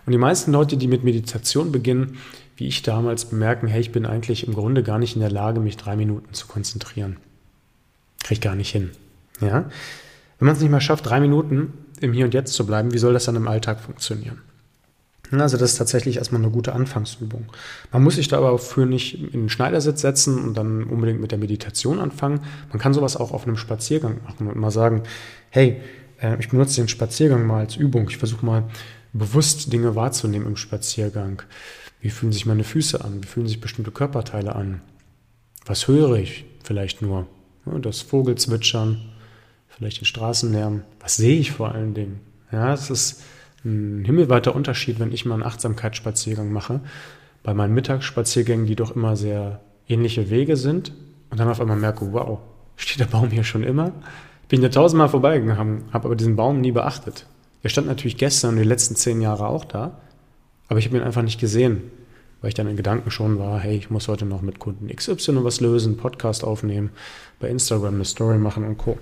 Und 0.06 0.12
die 0.12 0.20
meisten 0.20 0.52
Leute, 0.52 0.78
die 0.78 0.88
mit 0.88 1.04
Meditation 1.04 1.72
beginnen, 1.72 2.18
wie 2.56 2.68
ich 2.68 2.84
damals, 2.84 3.26
bemerken, 3.26 3.68
hey, 3.68 3.82
ich 3.82 3.92
bin 3.92 4.06
eigentlich 4.06 4.48
im 4.48 4.54
Grunde 4.54 4.84
gar 4.84 5.00
nicht 5.00 5.16
in 5.16 5.22
der 5.22 5.32
Lage, 5.32 5.60
mich 5.60 5.78
drei 5.78 5.96
Minuten 5.96 6.34
zu 6.34 6.48
konzentrieren. 6.48 7.18
Kriege 8.20 8.36
ich 8.36 8.42
gar 8.42 8.56
nicht 8.56 8.72
hin. 8.72 8.92
Ja? 9.42 9.70
Wenn 10.38 10.46
man 10.46 10.56
es 10.56 10.62
nicht 10.62 10.72
mal 10.72 10.82
schafft, 10.82 11.08
drei 11.08 11.20
Minuten 11.20 11.74
im 12.00 12.14
Hier 12.14 12.26
und 12.26 12.34
Jetzt 12.36 12.54
zu 12.54 12.66
bleiben, 12.66 12.94
wie 12.94 13.00
soll 13.00 13.14
das 13.14 13.26
dann 13.26 13.36
im 13.36 13.48
Alltag 13.48 13.80
funktionieren? 13.80 14.42
Also 15.32 15.58
das 15.58 15.72
ist 15.72 15.78
tatsächlich 15.78 16.18
erstmal 16.18 16.42
eine 16.42 16.52
gute 16.52 16.74
Anfangsübung. 16.74 17.46
Man 17.92 18.04
muss 18.04 18.16
sich 18.16 18.28
da 18.28 18.38
aber 18.38 18.58
für 18.60 18.86
nicht 18.86 19.34
in 19.34 19.44
den 19.44 19.50
Schneidersitz 19.50 20.02
setzen 20.02 20.38
und 20.38 20.56
dann 20.56 20.84
unbedingt 20.84 21.22
mit 21.22 21.32
der 21.32 21.40
Meditation 21.40 22.00
anfangen. 22.00 22.42
Man 22.70 22.80
kann 22.80 22.94
sowas 22.94 23.16
auch 23.16 23.32
auf 23.32 23.48
einem 23.48 23.58
Spaziergang 23.58 24.20
machen 24.26 24.48
und 24.48 24.58
mal 24.58 24.72
sagen, 24.72 25.04
hey, 25.50 25.82
äh, 26.22 26.38
ich 26.40 26.50
benutze 26.50 26.82
den 26.82 26.88
Spaziergang 26.88 27.48
mal 27.48 27.62
als 27.62 27.76
Übung. 27.76 28.08
Ich 28.10 28.18
versuche 28.18 28.46
mal 28.46 28.70
bewusst 29.14 29.72
Dinge 29.72 29.96
wahrzunehmen 29.96 30.48
im 30.48 30.56
Spaziergang. 30.56 31.42
Wie 32.02 32.10
fühlen 32.10 32.34
sich 32.34 32.46
meine 32.46 32.64
Füße 32.64 33.04
an? 33.04 33.24
Wie 33.24 33.28
fühlen 33.28 33.48
sich 33.48 33.62
bestimmte 33.62 33.92
Körperteile 33.92 34.56
an? 34.56 34.82
Was 35.66 35.88
höre 35.88 36.18
ich 36.18 36.46
vielleicht 36.64 37.02
nur? 37.02 37.28
Das 37.66 38.02
Vogelzwitschern, 38.02 39.02
vielleicht 39.70 40.02
den 40.02 40.06
Straßenlärm. 40.06 40.82
Was 41.00 41.16
sehe 41.16 41.40
ich 41.40 41.52
vor 41.52 41.72
allen 41.72 41.94
Dingen? 41.94 42.20
Ja, 42.52 42.74
es 42.74 42.90
ist 42.90 43.24
ein 43.66 44.04
himmelweiter 44.06 44.56
Unterschied, 44.56 45.00
wenn 45.00 45.12
ich 45.12 45.26
mal 45.26 45.36
einen 45.36 45.44
Achtsamkeitsspaziergang 45.44 46.52
mache. 46.52 46.82
Bei 47.44 47.54
meinen 47.54 47.74
Mittagsspaziergängen, 47.74 48.66
die 48.66 48.76
doch 48.76 48.96
immer 48.96 49.16
sehr 49.16 49.62
ähnliche 49.88 50.30
Wege 50.30 50.56
sind 50.58 50.94
und 51.30 51.40
dann 51.40 51.50
auf 51.50 51.60
einmal 51.60 51.78
merke, 51.78 52.12
wow, 52.14 52.40
steht 52.76 53.00
der 53.00 53.06
Baum 53.06 53.30
hier 53.30 53.44
schon 53.44 53.64
immer? 53.64 53.92
Bin 54.50 54.62
ja 54.62 54.70
tausendmal 54.70 55.10
vorbeigegangen, 55.10 55.84
habe 55.92 56.06
aber 56.06 56.16
diesen 56.16 56.36
Baum 56.36 56.62
nie 56.62 56.72
beachtet. 56.72 57.26
Er 57.64 57.70
stand 57.70 57.88
natürlich 57.88 58.18
gestern 58.18 58.52
und 58.52 58.58
die 58.58 58.64
letzten 58.64 58.96
zehn 58.96 59.22
Jahre 59.22 59.48
auch 59.48 59.66
da, 59.66 60.00
aber 60.68 60.80
ich 60.80 60.86
habe 60.86 60.98
ihn 60.98 61.04
einfach 61.04 61.22
nicht 61.22 61.40
gesehen, 61.40 61.82
weil 62.42 62.50
ich 62.50 62.56
dann 62.56 62.68
in 62.68 62.76
Gedanken 62.76 63.10
schon 63.10 63.40
war, 63.40 63.60
hey, 63.60 63.78
ich 63.78 63.90
muss 63.90 64.10
heute 64.10 64.26
noch 64.26 64.42
mit 64.42 64.60
Kunden 64.60 64.94
XY 64.94 65.44
was 65.44 65.62
lösen, 65.62 65.96
Podcast 65.96 66.44
aufnehmen, 66.44 66.90
bei 67.40 67.48
Instagram 67.48 67.96
eine 67.96 68.06
Story 68.06 68.38
machen 68.38 68.66
und 68.66 68.78
Co. 68.78 68.98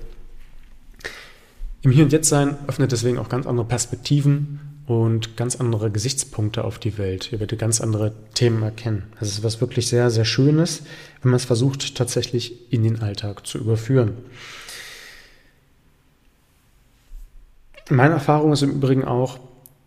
Im 1.83 1.89
Hier 1.89 2.03
und 2.03 2.11
Jetzt 2.11 2.29
sein 2.29 2.57
öffnet 2.67 2.91
deswegen 2.91 3.17
auch 3.17 3.27
ganz 3.27 3.47
andere 3.47 3.65
Perspektiven 3.65 4.59
und 4.85 5.35
ganz 5.35 5.55
andere 5.55 5.89
Gesichtspunkte 5.89 6.63
auf 6.63 6.77
die 6.77 6.99
Welt. 6.99 7.31
Ihr 7.31 7.39
werdet 7.39 7.57
ganz 7.57 7.81
andere 7.81 8.13
Themen 8.35 8.61
erkennen. 8.61 9.11
Das 9.19 9.29
ist 9.29 9.43
was 9.43 9.61
wirklich 9.61 9.87
sehr, 9.87 10.11
sehr 10.11 10.25
Schönes, 10.25 10.83
wenn 11.21 11.31
man 11.31 11.37
es 11.37 11.45
versucht, 11.45 11.95
tatsächlich 11.95 12.71
in 12.71 12.83
den 12.83 13.01
Alltag 13.01 13.47
zu 13.47 13.57
überführen. 13.57 14.13
Meine 17.89 18.13
Erfahrung 18.13 18.53
ist 18.53 18.61
im 18.61 18.71
Übrigen 18.71 19.03
auch, 19.03 19.39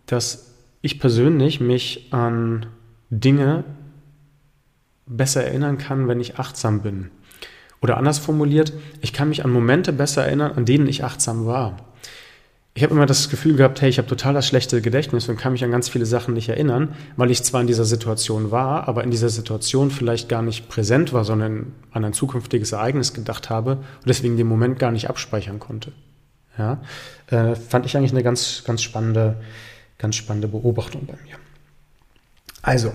dass 0.05 0.51
ich 0.81 0.99
persönlich 0.99 1.61
mich 1.61 2.07
an 2.11 2.65
Dinge 3.09 3.63
besser 5.05 5.45
erinnern 5.45 5.77
kann, 5.77 6.09
wenn 6.09 6.19
ich 6.19 6.39
achtsam 6.39 6.81
bin. 6.81 7.09
Oder 7.81 7.97
anders 7.97 8.17
formuliert, 8.17 8.73
ich 9.01 9.13
kann 9.13 9.29
mich 9.29 9.45
an 9.45 9.51
Momente 9.51 9.93
besser 9.93 10.25
erinnern, 10.25 10.53
an 10.53 10.65
denen 10.65 10.87
ich 10.87 11.03
achtsam 11.03 11.45
war. 11.45 11.77
Ich 12.77 12.83
habe 12.83 12.93
immer 12.93 13.05
das 13.05 13.29
Gefühl 13.29 13.55
gehabt, 13.55 13.81
hey, 13.81 13.89
ich 13.89 13.99
habe 13.99 14.07
total 14.09 14.33
das 14.33 14.47
schlechte 14.47 14.81
Gedächtnis 14.81 15.29
und 15.29 15.37
kann 15.37 15.53
mich 15.53 15.63
an 15.63 15.71
ganz 15.71 15.87
viele 15.87 16.05
Sachen 16.05 16.33
nicht 16.33 16.49
erinnern, 16.49 16.93
weil 17.15 17.31
ich 17.31 17.41
zwar 17.41 17.61
in 17.61 17.67
dieser 17.67 17.85
Situation 17.85 18.51
war, 18.51 18.89
aber 18.89 19.05
in 19.05 19.11
dieser 19.11 19.29
Situation 19.29 19.91
vielleicht 19.91 20.27
gar 20.27 20.41
nicht 20.41 20.67
präsent 20.67 21.13
war, 21.13 21.23
sondern 21.23 21.71
an 21.91 22.03
ein 22.03 22.11
zukünftiges 22.11 22.73
Ereignis 22.73 23.13
gedacht 23.13 23.49
habe 23.49 23.77
und 23.77 24.07
deswegen 24.07 24.35
den 24.35 24.47
Moment 24.47 24.77
gar 24.77 24.91
nicht 24.91 25.09
abspeichern 25.09 25.59
konnte. 25.59 25.93
Ja, 26.57 26.81
äh, 27.27 27.55
fand 27.55 27.85
ich 27.85 27.95
eigentlich 27.95 28.11
eine 28.11 28.23
ganz, 28.23 28.63
ganz 28.65 28.81
spannende, 28.81 29.37
ganz 29.97 30.17
spannende 30.17 30.49
Beobachtung 30.49 31.05
bei 31.05 31.13
mir. 31.23 31.37
Also, 32.61 32.91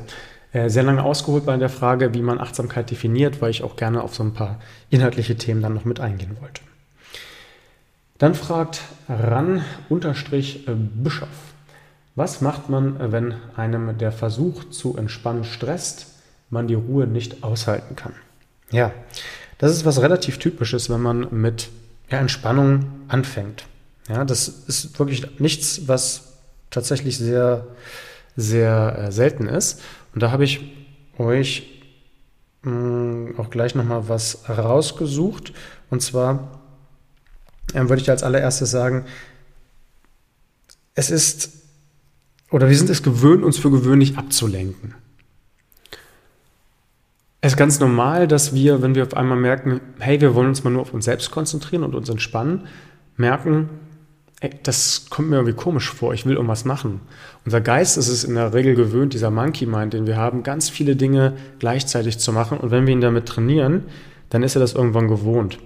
sehr 0.53 0.83
lange 0.83 1.03
ausgeholt 1.05 1.47
bei 1.47 1.57
der 1.57 1.69
Frage, 1.69 2.13
wie 2.15 2.23
man 2.23 2.41
Achtsamkeit 2.41 2.91
definiert, 2.91 3.41
weil 3.41 3.51
ich 3.51 3.63
auch 3.63 3.77
gerne 3.77 4.03
auf 4.03 4.15
so 4.15 4.25
ein 4.25 4.35
paar 4.35 4.59
inhaltliche 4.91 5.37
Themen 5.37 5.63
dann 5.63 5.75
noch 5.75 5.85
mit 5.85 6.01
eingehen 6.01 6.37
wollte. 6.41 6.63
Dann 8.19 8.35
fragt 8.35 8.83
ran-bischof, 9.09 9.69
was 12.17 12.41
macht 12.41 12.69
man, 12.69 13.13
wenn 13.13 13.35
einem 13.57 13.97
der 13.97 14.13
Versuch 14.13 14.69
zu 14.71 14.97
entspannen 14.97 15.45
stresst, 15.45 16.09
man 16.51 16.67
die 16.67 16.75
Ruhe 16.75 17.07
nicht 17.07 17.43
aushalten 17.45 17.97
kann? 17.97 18.13
Ja, 18.71 18.93
das 19.59 19.73
ist 19.73 19.85
was 19.85 20.03
relativ 20.03 20.39
typisches, 20.39 20.91
wenn 20.91 21.01
man 21.01 21.29
mit 21.31 21.71
ja, 22.11 22.19
Entspannung 22.19 22.87
anfängt. 23.09 23.65
Ja, 24.09 24.25
das 24.25 24.49
ist 24.49 24.99
wirklich 24.99 25.39
nichts, 25.39 25.87
was 25.87 26.35
tatsächlich 26.71 27.17
sehr, 27.17 27.67
sehr 28.37 28.99
äh, 28.99 29.13
selten 29.13 29.47
ist. 29.47 29.83
Und 30.15 30.23
da 30.23 30.31
habe 30.31 30.45
ich 30.45 30.61
euch 31.19 31.83
mh, 32.63 32.73
mm, 32.73 33.35
auch 33.39 33.51
gleich 33.51 33.75
nochmal 33.75 34.09
was 34.09 34.49
rausgesucht. 34.49 35.53
Und 35.91 36.03
zwar 36.03 36.61
ähm, 37.75 37.89
würde 37.89 38.03
ich 38.03 38.11
als 38.11 38.23
allererstes 38.23 38.71
sagen, 38.71 39.05
es 40.95 41.11
ist, 41.11 41.53
oder 42.51 42.69
wir 42.69 42.77
sind 42.77 42.91
es 42.91 43.03
gewöhnt, 43.03 43.45
uns 43.45 43.59
für 43.59 43.71
gewöhnlich 43.71 44.19
abzulenken. 44.19 44.95
Es 47.43 47.53
ist 47.53 47.57
ganz 47.57 47.81
normal, 47.81 48.29
dass 48.29 48.55
wir, 48.55 48.83
wenn 48.83 48.95
wir 48.95 49.03
auf 49.03 49.15
einmal 49.15 49.39
merken, 49.39 49.81
hey, 49.99 50.21
wir 50.21 50.35
wollen 50.35 50.49
uns 50.49 50.63
mal 50.63 50.71
nur 50.71 50.83
auf 50.83 50.93
uns 50.93 51.07
selbst 51.07 51.31
konzentrieren 51.31 51.85
und 51.85 51.95
uns 51.95 52.09
entspannen, 52.09 52.67
merken, 53.17 53.71
ey, 54.41 54.51
das 54.63 55.07
kommt 55.11 55.29
mir 55.29 55.37
irgendwie 55.37 55.55
komisch 55.55 55.91
vor, 55.91 56.15
ich 56.15 56.27
will 56.27 56.35
irgendwas 56.35 56.65
machen. 56.65 57.01
Unser 57.45 57.61
Geist 57.61 57.97
ist 57.97 58.09
es 58.09 58.25
in 58.25 58.35
der 58.35 58.53
Regel 58.53 58.75
gewöhnt, 58.75 59.15
dieser 59.15 59.31
Monkey 59.31 59.67
Mind, 59.67 59.93
den 59.93 60.07
wir 60.07 60.17
haben, 60.17 60.43
ganz 60.43 60.69
viele 60.69 60.97
Dinge 60.97 61.37
gleichzeitig 61.59 62.19
zu 62.19 62.33
machen. 62.33 62.59
Und 62.59 62.71
wenn 62.71 62.87
wir 62.87 62.93
ihn 62.93 63.01
damit 63.01 63.27
trainieren, 63.27 63.85
dann 64.31 64.43
ist 64.43 64.57
er 64.57 64.61
das 64.61 64.75
irgendwann 64.75 65.09
gewohnt. 65.09 65.59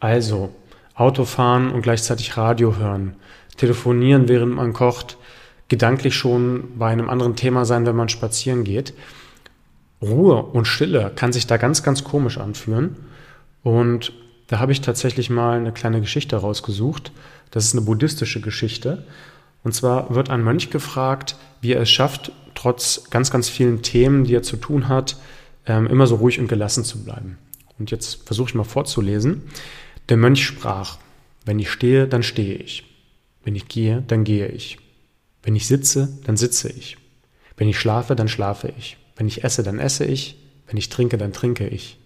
Also, 0.00 0.50
Auto 0.94 1.24
fahren 1.24 1.70
und 1.70 1.82
gleichzeitig 1.82 2.36
Radio 2.36 2.76
hören, 2.76 3.16
telefonieren, 3.56 4.28
während 4.28 4.54
man 4.54 4.72
kocht, 4.72 5.16
gedanklich 5.68 6.14
schon 6.14 6.78
bei 6.78 6.88
einem 6.88 7.08
anderen 7.08 7.36
Thema 7.36 7.64
sein, 7.64 7.86
wenn 7.86 7.96
man 7.96 8.08
spazieren 8.08 8.64
geht. 8.64 8.94
Ruhe 10.02 10.42
und 10.42 10.66
Stille 10.66 11.12
kann 11.14 11.32
sich 11.32 11.46
da 11.46 11.56
ganz, 11.56 11.82
ganz 11.82 12.04
komisch 12.04 12.38
anfühlen. 12.38 12.96
Und 13.62 14.12
da 14.48 14.58
habe 14.58 14.72
ich 14.72 14.80
tatsächlich 14.80 15.30
mal 15.30 15.56
eine 15.56 15.72
kleine 15.72 16.00
Geschichte 16.00 16.36
rausgesucht. 16.36 17.12
Das 17.52 17.64
ist 17.64 17.74
eine 17.74 17.82
buddhistische 17.82 18.40
Geschichte. 18.40 19.06
Und 19.62 19.74
zwar 19.74 20.12
wird 20.12 20.30
ein 20.30 20.42
Mönch 20.42 20.70
gefragt, 20.70 21.36
wie 21.60 21.72
er 21.72 21.82
es 21.82 21.90
schafft, 21.90 22.32
trotz 22.56 23.08
ganz, 23.10 23.30
ganz 23.30 23.48
vielen 23.48 23.82
Themen, 23.82 24.24
die 24.24 24.34
er 24.34 24.42
zu 24.42 24.56
tun 24.56 24.88
hat, 24.88 25.16
ähm, 25.66 25.86
immer 25.86 26.08
so 26.08 26.16
ruhig 26.16 26.40
und 26.40 26.48
gelassen 26.48 26.82
zu 26.82 27.04
bleiben. 27.04 27.38
Und 27.78 27.90
jetzt 27.92 28.26
versuche 28.26 28.48
ich 28.48 28.54
mal 28.54 28.64
vorzulesen. 28.64 29.42
Der 30.08 30.16
Mönch 30.16 30.44
sprach, 30.44 30.98
wenn 31.44 31.58
ich 31.58 31.70
stehe, 31.70 32.08
dann 32.08 32.22
stehe 32.22 32.56
ich. 32.56 32.84
Wenn 33.44 33.54
ich 33.54 33.68
gehe, 33.68 34.02
dann 34.06 34.24
gehe 34.24 34.48
ich. 34.48 34.78
Wenn 35.42 35.54
ich 35.54 35.66
sitze, 35.66 36.08
dann 36.24 36.36
sitze 36.36 36.70
ich. 36.70 36.96
Wenn 37.56 37.68
ich 37.68 37.78
schlafe, 37.78 38.16
dann 38.16 38.28
schlafe 38.28 38.72
ich. 38.78 38.96
Wenn 39.16 39.28
ich 39.28 39.44
esse, 39.44 39.62
dann 39.62 39.78
esse 39.78 40.04
ich. 40.04 40.36
Wenn 40.66 40.76
ich 40.76 40.88
trinke, 40.88 41.18
dann 41.18 41.32
trinke 41.32 41.68
ich. 41.68 41.98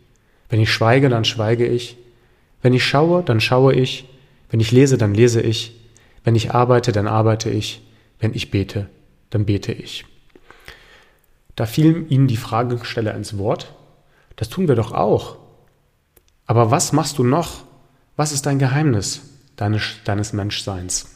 Wenn 0.48 0.60
ich 0.60 0.72
schweige, 0.72 1.08
dann 1.08 1.24
schweige 1.24 1.66
ich. 1.66 1.96
Wenn 2.62 2.74
ich 2.74 2.84
schaue, 2.84 3.22
dann 3.22 3.40
schaue 3.40 3.74
ich. 3.74 4.06
Wenn 4.48 4.60
ich 4.60 4.72
lese, 4.72 4.98
dann 4.98 5.14
lese 5.14 5.40
ich. 5.40 5.80
Wenn 6.24 6.34
ich 6.34 6.52
arbeite, 6.52 6.92
dann 6.92 7.06
arbeite 7.06 7.50
ich. 7.50 7.82
Wenn 8.18 8.34
ich 8.34 8.50
bete, 8.50 8.88
dann 9.30 9.44
bete 9.44 9.72
ich. 9.72 10.04
Da 11.54 11.66
fiel 11.66 12.06
ihnen 12.10 12.26
die 12.26 12.36
Fragesteller 12.36 13.14
ins 13.14 13.38
Wort. 13.38 13.74
Das 14.36 14.48
tun 14.48 14.68
wir 14.68 14.74
doch 14.74 14.92
auch. 14.92 15.38
Aber 16.46 16.70
was 16.70 16.92
machst 16.92 17.18
du 17.18 17.24
noch? 17.24 17.64
Was 18.16 18.32
ist 18.32 18.46
dein 18.46 18.58
Geheimnis 18.58 19.22
deines, 19.56 19.82
deines 20.04 20.32
Menschseins? 20.32 21.10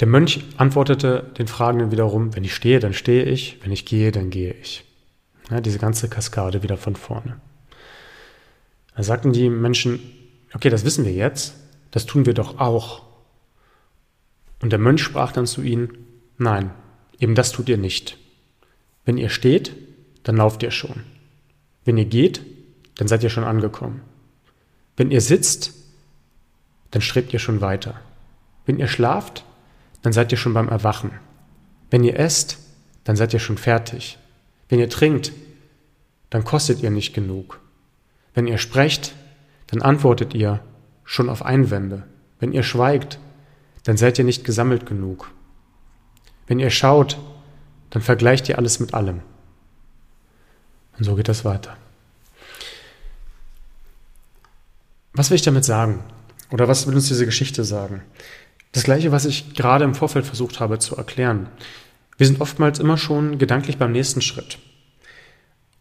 Der 0.00 0.08
Mönch 0.08 0.44
antwortete 0.56 1.30
den 1.38 1.46
Fragenden 1.46 1.90
wiederum, 1.92 2.34
wenn 2.34 2.44
ich 2.44 2.54
stehe, 2.54 2.80
dann 2.80 2.94
stehe 2.94 3.24
ich, 3.24 3.58
wenn 3.62 3.72
ich 3.72 3.86
gehe, 3.86 4.12
dann 4.12 4.30
gehe 4.30 4.52
ich. 4.52 4.84
Ja, 5.50 5.60
diese 5.60 5.78
ganze 5.78 6.08
Kaskade 6.08 6.62
wieder 6.62 6.76
von 6.76 6.96
vorne. 6.96 7.40
Da 8.96 9.02
sagten 9.02 9.32
die 9.32 9.48
Menschen, 9.48 10.00
okay, 10.54 10.70
das 10.70 10.84
wissen 10.84 11.04
wir 11.04 11.12
jetzt, 11.12 11.54
das 11.90 12.06
tun 12.06 12.26
wir 12.26 12.34
doch 12.34 12.58
auch. 12.58 13.02
Und 14.62 14.70
der 14.70 14.78
Mönch 14.78 15.02
sprach 15.02 15.32
dann 15.32 15.46
zu 15.46 15.62
ihnen, 15.62 15.98
nein, 16.38 16.70
eben 17.18 17.34
das 17.34 17.52
tut 17.52 17.68
ihr 17.68 17.78
nicht. 17.78 18.16
Wenn 19.04 19.18
ihr 19.18 19.28
steht, 19.28 19.74
dann 20.22 20.36
lauft 20.36 20.62
ihr 20.62 20.70
schon. 20.70 21.04
Wenn 21.84 21.98
ihr 21.98 22.06
geht, 22.06 22.40
dann 22.96 23.08
seid 23.08 23.22
ihr 23.22 23.30
schon 23.30 23.44
angekommen. 23.44 24.00
Wenn 24.96 25.10
ihr 25.10 25.20
sitzt, 25.20 25.74
dann 26.90 27.02
strebt 27.02 27.32
ihr 27.32 27.40
schon 27.40 27.60
weiter. 27.60 28.00
Wenn 28.64 28.78
ihr 28.78 28.88
schlaft, 28.88 29.44
dann 30.02 30.12
seid 30.12 30.32
ihr 30.32 30.38
schon 30.38 30.54
beim 30.54 30.68
Erwachen. 30.68 31.10
Wenn 31.90 32.04
ihr 32.04 32.18
esst, 32.18 32.58
dann 33.04 33.16
seid 33.16 33.34
ihr 33.34 33.40
schon 33.40 33.58
fertig. 33.58 34.18
Wenn 34.68 34.78
ihr 34.78 34.88
trinkt, 34.88 35.32
dann 36.30 36.44
kostet 36.44 36.82
ihr 36.82 36.90
nicht 36.90 37.14
genug. 37.14 37.60
Wenn 38.32 38.46
ihr 38.46 38.58
sprecht, 38.58 39.14
dann 39.66 39.82
antwortet 39.82 40.34
ihr 40.34 40.60
schon 41.04 41.28
auf 41.28 41.44
Einwände. 41.44 42.04
Wenn 42.40 42.52
ihr 42.52 42.62
schweigt, 42.62 43.18
dann 43.84 43.96
seid 43.96 44.18
ihr 44.18 44.24
nicht 44.24 44.44
gesammelt 44.44 44.86
genug. 44.86 45.30
Wenn 46.46 46.58
ihr 46.58 46.70
schaut, 46.70 47.18
dann 47.90 48.02
vergleicht 48.02 48.48
ihr 48.48 48.58
alles 48.58 48.80
mit 48.80 48.94
allem. 48.94 49.20
Und 50.98 51.04
so 51.04 51.14
geht 51.14 51.28
das 51.28 51.44
weiter. 51.44 51.76
Was 55.12 55.30
will 55.30 55.36
ich 55.36 55.42
damit 55.42 55.64
sagen? 55.64 56.02
Oder 56.50 56.68
was 56.68 56.86
will 56.86 56.94
uns 56.94 57.08
diese 57.08 57.24
Geschichte 57.24 57.64
sagen? 57.64 58.02
Das 58.72 58.82
gleiche, 58.82 59.12
was 59.12 59.24
ich 59.24 59.54
gerade 59.54 59.84
im 59.84 59.94
Vorfeld 59.94 60.26
versucht 60.26 60.60
habe 60.60 60.78
zu 60.78 60.96
erklären. 60.96 61.48
Wir 62.16 62.26
sind 62.26 62.40
oftmals 62.40 62.78
immer 62.78 62.96
schon 62.96 63.38
gedanklich 63.38 63.78
beim 63.78 63.92
nächsten 63.92 64.20
Schritt. 64.20 64.58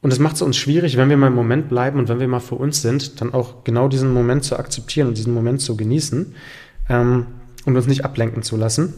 Und 0.03 0.11
es 0.11 0.19
macht 0.19 0.35
es 0.35 0.41
uns 0.41 0.57
schwierig, 0.57 0.97
wenn 0.97 1.09
wir 1.09 1.15
mal 1.15 1.27
im 1.27 1.35
Moment 1.35 1.69
bleiben 1.69 1.97
und 1.97 2.09
wenn 2.09 2.19
wir 2.19 2.27
mal 2.27 2.41
für 2.41 2.55
uns 2.55 2.81
sind, 2.81 3.21
dann 3.21 3.33
auch 3.33 3.63
genau 3.63 3.87
diesen 3.87 4.13
Moment 4.13 4.43
zu 4.43 4.59
akzeptieren 4.59 5.07
und 5.07 5.17
diesen 5.17 5.33
Moment 5.33 5.61
zu 5.61 5.77
genießen 5.77 6.35
ähm, 6.89 7.25
und 7.65 7.77
uns 7.77 7.87
nicht 7.87 8.03
ablenken 8.03 8.43
zu 8.43 8.57
lassen. 8.57 8.93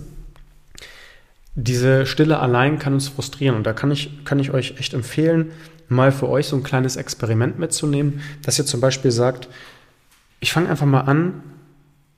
Diese 1.54 2.08
Stille 2.08 2.40
allein 2.40 2.80
kann 2.80 2.96
uns 2.96 3.08
frustrieren 3.08 3.56
und 3.56 3.68
da 3.68 3.74
kann 3.74 3.92
ich, 3.92 4.26
kann 4.26 4.40
ich 4.40 4.50
euch 4.52 4.80
echt 4.80 4.96
empfehlen, 4.96 5.52
mal 5.90 6.12
für 6.12 6.28
euch 6.28 6.48
so 6.48 6.56
ein 6.56 6.64
kleines 6.64 6.96
Experiment 6.96 7.60
mitzunehmen, 7.60 8.22
dass 8.42 8.58
ihr 8.58 8.66
zum 8.66 8.82
Beispiel 8.82 9.12
sagt, 9.12 9.48
ich 10.40 10.52
fange 10.52 10.70
einfach 10.70 10.88
mal 10.88 11.02
an, 11.02 11.44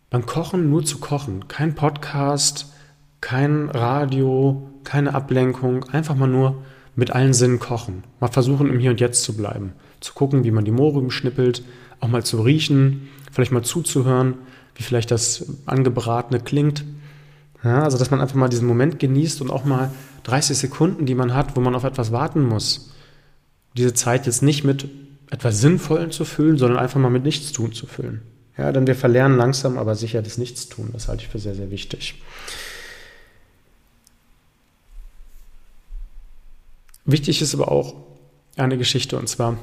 beim 0.09 0.25
Kochen 0.25 0.69
nur 0.69 0.85
zu 0.85 0.99
kochen. 0.99 1.49
Kein 1.49 1.75
Podcast, 1.75 2.71
kein 3.19 3.69
Radio, 3.69 4.71
keine 4.85 5.13
Ablenkung. 5.13 5.83
Einfach 5.89 6.15
mal 6.15 6.29
nur 6.29 6.63
mit 6.97 7.11
allen 7.11 7.33
Sinnen 7.33 7.59
kochen. 7.59 8.03
Mal 8.19 8.27
versuchen, 8.27 8.67
im 8.67 8.79
Hier 8.79 8.89
und 8.89 8.99
Jetzt 8.99 9.23
zu 9.23 9.37
bleiben. 9.37 9.73
Zu 10.01 10.13
gucken, 10.13 10.43
wie 10.43 10.51
man 10.51 10.65
die 10.65 10.71
Mohrrüben 10.71 11.11
schnippelt. 11.11 11.63
Auch 11.99 12.07
mal 12.07 12.25
zu 12.25 12.41
riechen. 12.41 13.07
Vielleicht 13.31 13.51
mal 13.51 13.63
zuzuhören, 13.63 14.33
wie 14.75 14.83
vielleicht 14.83 15.11
das 15.11 15.45
Angebratene 15.67 16.39
klingt. 16.39 16.83
Ja, 17.63 17.83
also, 17.83 17.97
dass 17.97 18.09
man 18.09 18.19
einfach 18.19 18.35
mal 18.35 18.49
diesen 18.49 18.67
Moment 18.67 18.99
genießt 18.99 19.41
und 19.41 19.51
auch 19.51 19.63
mal 19.63 19.91
30 20.23 20.57
Sekunden, 20.57 21.05
die 21.05 21.15
man 21.15 21.33
hat, 21.35 21.55
wo 21.55 21.61
man 21.61 21.75
auf 21.75 21.83
etwas 21.83 22.11
warten 22.11 22.43
muss. 22.43 22.93
Diese 23.77 23.93
Zeit 23.93 24.25
jetzt 24.25 24.41
nicht 24.41 24.63
mit 24.63 24.89
etwas 25.29 25.61
Sinnvollen 25.61 26.09
zu 26.09 26.25
füllen, 26.25 26.57
sondern 26.57 26.79
einfach 26.79 26.99
mal 26.99 27.09
mit 27.09 27.23
Nichtstun 27.23 27.73
zu 27.73 27.85
füllen. 27.85 28.21
Ja, 28.57 28.71
denn 28.71 28.87
wir 28.87 28.95
verlernen 28.95 29.37
langsam 29.37 29.77
aber 29.77 29.93
sicher 29.93 30.23
das 30.23 30.39
Nichtstun. 30.39 30.89
Das 30.93 31.09
halte 31.09 31.23
ich 31.23 31.29
für 31.29 31.37
sehr, 31.37 31.53
sehr 31.53 31.69
wichtig. 31.69 32.15
Wichtig 37.07 37.41
ist 37.41 37.55
aber 37.55 37.71
auch 37.71 37.95
eine 38.57 38.77
Geschichte 38.77 39.17
und 39.17 39.27
zwar, 39.27 39.57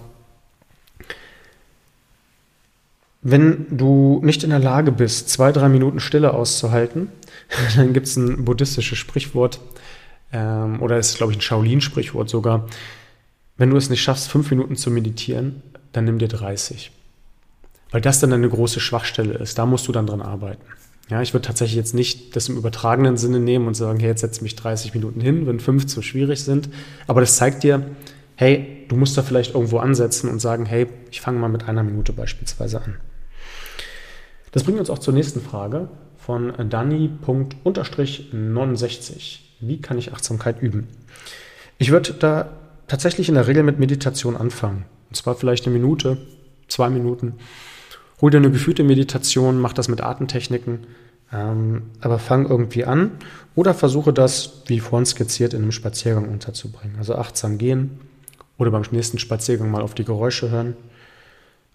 wenn 3.21 3.67
du 3.71 4.21
nicht 4.25 4.43
in 4.45 4.51
der 4.51 4.59
Lage 4.59 4.91
bist, 4.91 5.29
zwei, 5.29 5.53
drei 5.53 5.69
Minuten 5.69 6.01
Stille 6.01 6.35
auszuhalten, 6.35 7.09
dann 7.77 7.93
gibt 7.93 8.07
es 8.07 8.17
ein 8.17 8.45
buddhistisches 8.45 8.99
Sprichwort, 8.99 9.61
ähm, 10.33 10.83
oder 10.83 10.97
es 10.97 11.11
ist, 11.11 11.19
glaube 11.19 11.33
ich, 11.33 11.39
ein 11.39 11.43
Shaolin-Sprichwort 11.43 12.29
sogar. 12.29 12.67
Wenn 13.57 13.71
du 13.71 13.77
es 13.77 13.89
nicht 13.89 14.03
schaffst, 14.03 14.29
fünf 14.29 14.51
Minuten 14.51 14.75
zu 14.75 14.91
meditieren, 14.91 15.63
dann 15.93 16.07
nimm 16.07 16.19
dir 16.19 16.29
30. 16.29 16.91
Weil 17.91 18.01
das 18.01 18.21
dann 18.21 18.33
eine 18.33 18.49
große 18.49 18.81
Schwachstelle 18.81 19.35
ist. 19.35 19.59
Da 19.59 19.67
musst 19.67 19.87
du 19.87 19.93
dann 19.93 20.07
dran 20.07 20.23
arbeiten. 20.23 20.65
Ja, 21.11 21.21
ich 21.21 21.35
würde 21.35 21.47
tatsächlich 21.47 21.77
jetzt 21.77 21.95
nicht 21.95 22.35
das 22.35 22.49
im 22.49 22.57
übertragenen 22.57 23.19
Sinne 23.19 23.39
nehmen 23.39 23.67
und 23.67 23.75
sagen, 23.75 24.01
hey, 24.01 24.09
jetzt 24.09 24.23
setze 24.23 24.43
mich 24.43 24.57
30 24.57 24.95
Minuten 24.95 25.21
hin, 25.21 25.47
wenn 25.47 25.61
fünf 25.61 25.87
zu 25.87 26.01
schwierig 26.01 26.43
sind. 26.43 26.71
Aber 27.07 27.21
das 27.21 27.37
zeigt 27.37 27.63
dir, 27.63 27.83
hey, 28.37 28.87
du 28.89 28.97
musst 28.97 29.19
da 29.19 29.23
vielleicht 29.23 29.55
irgendwo 29.55 29.79
ansetzen 29.79 30.31
und 30.31 30.41
sagen, 30.41 30.65
hey, 30.65 30.87
ich 31.11 31.21
fange 31.21 31.39
mal 31.39 31.49
mit 31.49 31.69
einer 31.69 31.83
Minute 31.83 32.15
beispielsweise 32.15 32.81
an. 32.81 32.97
Das 34.53 34.65
bringt 34.65 34.79
uns 34.79 34.89
auch 34.89 34.99
zur 34.99 35.13
nächsten 35.13 35.43
Frage 35.43 35.91
von 36.17 36.55
Dani.69. 36.71 39.39
Wie 39.61 39.81
kann 39.81 39.99
ich 39.99 40.13
Achtsamkeit 40.13 40.63
üben? 40.63 40.89
Ich 41.77 41.91
würde 41.91 42.15
da 42.15 42.51
tatsächlich 42.87 43.29
in 43.29 43.35
der 43.35 43.47
Regel 43.47 43.63
mit 43.63 43.79
Meditation 43.79 44.37
anfangen. 44.37 44.87
Und 45.11 45.17
zwar 45.17 45.35
vielleicht 45.35 45.67
eine 45.67 45.75
Minute, 45.75 46.17
zwei 46.69 46.89
Minuten. 46.89 47.35
Hol 48.25 48.31
dir 48.31 48.39
eine 48.39 48.51
geführte 48.51 48.85
Meditation, 48.85 49.61
mach 49.61 49.75
das 49.75 49.89
mit 49.89 50.01
Atemtechniken, 50.01 50.87
ähm, 51.31 51.91
aber 52.01 52.19
fang 52.19 52.49
irgendwie 52.49 52.87
an 52.87 53.11
oder 53.55 53.75
versuche 53.75 54.15
das, 54.15 54.63
wie 54.65 54.81
vorhin 54.81 55.05
skizziert, 55.05 55.53
in 55.53 55.61
einem 55.61 55.73
Spaziergang 55.73 56.31
unterzubringen. 56.31 56.97
Also 56.97 57.17
achtsam 57.17 57.59
gehen 57.59 58.01
oder 58.57 58.71
beim 58.71 58.83
nächsten 58.93 59.19
Spaziergang 59.19 59.71
mal 59.71 59.83
auf 59.83 59.93
die 59.93 60.07
Geräusche 60.07 60.49
hören 60.49 60.75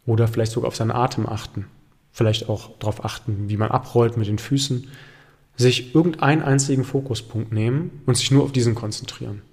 oder 0.08 0.27
vielleicht 0.27 0.53
sogar 0.53 0.70
auf 0.70 0.75
seinen 0.75 0.89
Atem 0.89 1.27
achten. 1.27 1.68
Vielleicht 2.13 2.50
auch 2.50 2.72
darauf 2.79 3.06
achten, 3.06 3.48
wie 3.48 3.58
man 3.58 3.70
abrollt 3.70 4.18
mit 4.18 4.25
den 4.25 4.39
Füßen. 4.39 4.88
Sich 5.56 5.94
irgendeinen 5.94 6.41
einzigen 6.41 6.84
Fokuspunkt 6.84 7.51
nehmen 7.51 8.01
und 8.08 8.18
sich 8.18 8.32
nur 8.32 8.44
auf 8.44 8.53
diesen 8.53 8.74
konzentrieren 8.74 9.44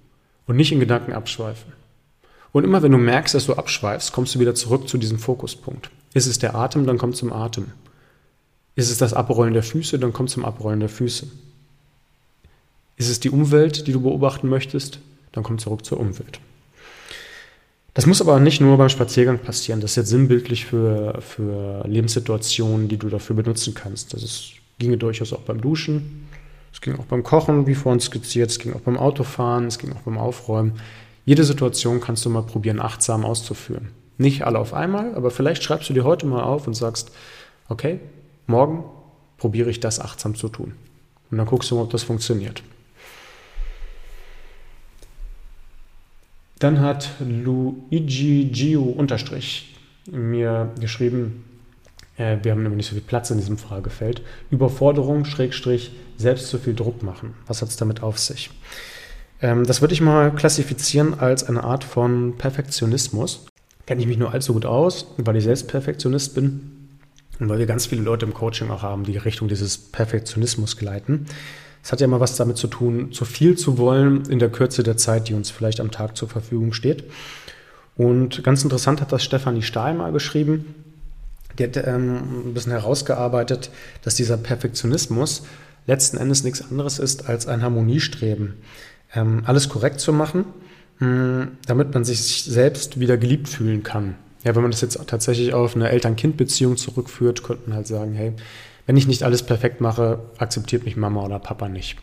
und 0.47 0.55
nicht 0.55 0.71
in 0.71 0.79
Gedanken 0.79 1.13
abschweifen. 1.13 1.73
Und 2.53 2.63
immer 2.63 2.81
wenn 2.81 2.91
du 2.91 2.97
merkst, 2.97 3.35
dass 3.35 3.45
du 3.45 3.53
abschweifst, 3.53 4.13
kommst 4.13 4.33
du 4.33 4.39
wieder 4.39 4.55
zurück 4.55 4.89
zu 4.89 4.97
diesem 4.97 5.19
Fokuspunkt. 5.19 5.91
Ist 6.17 6.25
es 6.25 6.39
der 6.39 6.55
Atem, 6.55 6.87
dann 6.87 6.97
komm 6.97 7.13
zum 7.13 7.31
Atem. 7.31 7.67
Ist 8.73 8.89
es 8.89 8.97
das 8.97 9.13
Abrollen 9.13 9.53
der 9.53 9.61
Füße, 9.61 9.99
dann 9.99 10.13
komm 10.13 10.27
zum 10.27 10.45
Abrollen 10.45 10.79
der 10.79 10.89
Füße. 10.89 11.27
Ist 12.95 13.09
es 13.09 13.19
die 13.19 13.29
Umwelt, 13.29 13.85
die 13.85 13.91
du 13.91 14.01
beobachten 14.01 14.49
möchtest, 14.49 14.97
dann 15.31 15.43
komm 15.43 15.59
zurück 15.59 15.85
zur 15.85 15.99
Umwelt. 15.99 16.39
Das 17.93 18.07
muss 18.07 18.19
aber 18.19 18.39
nicht 18.39 18.61
nur 18.61 18.79
beim 18.79 18.89
Spaziergang 18.89 19.37
passieren. 19.37 19.79
Das 19.79 19.91
ist 19.91 19.97
jetzt 19.97 20.09
sinnbildlich 20.09 20.65
für, 20.65 21.21
für 21.21 21.87
Lebenssituationen, 21.87 22.87
die 22.87 22.97
du 22.97 23.09
dafür 23.09 23.35
benutzen 23.35 23.75
kannst. 23.75 24.15
Das 24.15 24.23
ist, 24.23 24.53
ginge 24.79 24.97
durchaus 24.97 25.33
auch 25.33 25.41
beim 25.41 25.61
Duschen. 25.61 26.27
Es 26.73 26.81
ging 26.81 26.97
auch 26.97 27.05
beim 27.05 27.21
Kochen, 27.21 27.67
wie 27.67 27.75
vorhin 27.75 27.99
skizziert. 27.99 28.49
Es 28.49 28.57
ging 28.57 28.73
auch 28.73 28.81
beim 28.81 28.97
Autofahren. 28.97 29.67
Es 29.67 29.77
ging 29.77 29.93
auch 29.93 30.01
beim 30.01 30.17
Aufräumen. 30.17 30.79
Jede 31.25 31.43
Situation 31.43 32.01
kannst 32.01 32.25
du 32.25 32.31
mal 32.31 32.41
probieren, 32.41 32.81
achtsam 32.81 33.23
auszuführen. 33.23 33.89
Nicht 34.17 34.45
alle 34.45 34.59
auf 34.59 34.73
einmal, 34.73 35.13
aber 35.15 35.31
vielleicht 35.31 35.63
schreibst 35.63 35.89
du 35.89 35.93
dir 35.93 36.03
heute 36.03 36.25
mal 36.25 36.43
auf 36.43 36.67
und 36.67 36.73
sagst, 36.73 37.11
okay, 37.69 37.99
morgen 38.47 38.83
probiere 39.37 39.69
ich 39.69 39.79
das 39.79 39.99
achtsam 39.99 40.35
zu 40.35 40.49
tun. 40.49 40.73
Und 41.29 41.37
dann 41.37 41.47
guckst 41.47 41.69
du 41.69 41.75
mal, 41.75 41.83
ob 41.83 41.91
das 41.91 42.03
funktioniert. 42.03 42.63
Dann 46.59 46.81
hat 46.81 47.09
Luigi 47.19 48.45
Gio 48.45 48.83
unterstrich 48.83 49.75
mir 50.09 50.71
geschrieben, 50.79 51.43
äh, 52.17 52.37
wir 52.41 52.51
haben 52.51 52.63
nämlich 52.63 52.77
nicht 52.77 52.89
so 52.89 52.95
viel 52.95 53.03
Platz 53.03 53.29
in 53.29 53.37
diesem 53.37 53.57
Fragefeld, 53.57 54.23
Überforderung, 54.49 55.25
Schrägstrich, 55.25 55.91
selbst 56.17 56.47
zu 56.47 56.57
viel 56.57 56.73
Druck 56.73 57.03
machen. 57.03 57.35
Was 57.45 57.61
hat 57.61 57.69
es 57.69 57.77
damit 57.77 58.01
auf 58.01 58.17
sich? 58.17 58.49
Ähm, 59.41 59.65
das 59.65 59.81
würde 59.81 59.93
ich 59.93 60.01
mal 60.01 60.33
klassifizieren 60.33 61.19
als 61.19 61.43
eine 61.43 61.63
Art 61.63 61.83
von 61.83 62.35
Perfektionismus. 62.37 63.45
Kenne 63.87 64.01
ich 64.01 64.07
mich 64.07 64.17
nur 64.17 64.33
allzu 64.33 64.53
gut 64.53 64.65
aus, 64.65 65.07
weil 65.17 65.37
ich 65.37 65.45
selbst 65.45 65.67
Perfektionist 65.69 66.35
bin 66.35 66.89
und 67.39 67.49
weil 67.49 67.57
wir 67.57 67.65
ganz 67.65 67.85
viele 67.85 68.01
Leute 68.01 68.25
im 68.25 68.33
Coaching 68.33 68.69
auch 68.69 68.83
haben, 68.83 69.05
die 69.05 69.17
Richtung 69.17 69.47
dieses 69.47 69.77
Perfektionismus 69.77 70.77
gleiten. 70.77 71.25
Es 71.83 71.91
hat 71.91 72.01
ja 72.01 72.05
immer 72.05 72.19
was 72.19 72.35
damit 72.35 72.57
zu 72.57 72.67
tun, 72.67 73.13
zu 73.13 73.23
viel 73.23 73.57
zu 73.57 73.77
wollen 73.77 74.25
in 74.29 74.39
der 74.39 74.49
Kürze 74.49 74.83
der 74.83 74.97
Zeit, 74.97 75.29
die 75.29 75.33
uns 75.33 75.49
vielleicht 75.49 75.79
am 75.79 75.89
Tag 75.89 76.17
zur 76.17 76.27
Verfügung 76.27 76.73
steht. 76.73 77.05
Und 77.95 78.43
ganz 78.43 78.63
interessant 78.63 78.99
hat 78.99 79.11
das 79.11 79.23
Stefanie 79.23 79.61
Stahl 79.61 79.93
mal 79.93 80.11
geschrieben. 80.11 80.75
Die 81.57 81.63
hat 81.63 81.77
ähm, 81.77 82.49
ein 82.49 82.53
bisschen 82.53 82.73
herausgearbeitet, 82.73 83.71
dass 84.03 84.15
dieser 84.15 84.37
Perfektionismus 84.37 85.43
letzten 85.87 86.17
Endes 86.17 86.43
nichts 86.43 86.69
anderes 86.69 86.99
ist 86.99 87.29
als 87.29 87.47
ein 87.47 87.61
Harmoniestreben 87.63 88.55
ähm, 89.15 89.43
alles 89.45 89.69
korrekt 89.69 89.99
zu 89.99 90.13
machen, 90.13 90.45
damit 90.99 91.93
man 91.93 92.03
sich 92.03 92.43
selbst 92.43 92.99
wieder 92.99 93.17
geliebt 93.17 93.47
fühlen 93.47 93.83
kann. 93.83 94.15
Ja, 94.43 94.55
wenn 94.55 94.63
man 94.63 94.71
das 94.71 94.81
jetzt 94.81 94.99
tatsächlich 95.07 95.53
auf 95.53 95.75
eine 95.75 95.89
Eltern-Kind-Beziehung 95.89 96.77
zurückführt, 96.77 97.43
könnte 97.43 97.69
man 97.69 97.75
halt 97.75 97.87
sagen, 97.87 98.13
hey, 98.13 98.33
wenn 98.85 98.97
ich 98.97 99.07
nicht 99.07 99.23
alles 99.23 99.43
perfekt 99.43 99.81
mache, 99.81 100.19
akzeptiert 100.37 100.85
mich 100.85 100.95
Mama 100.95 101.23
oder 101.23 101.39
Papa 101.39 101.69
nicht. 101.69 101.97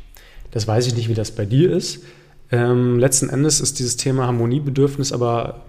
Das 0.51 0.69
weiß 0.69 0.87
ich 0.87 0.95
nicht, 0.95 1.09
wie 1.09 1.15
das 1.15 1.33
bei 1.33 1.47
dir 1.47 1.73
ist. 1.73 2.05
Ähm, 2.53 2.99
letzten 2.99 3.31
Endes 3.31 3.61
ist 3.61 3.79
dieses 3.79 3.97
Thema 3.97 4.27
Harmoniebedürfnis 4.27 5.13
aber 5.13 5.63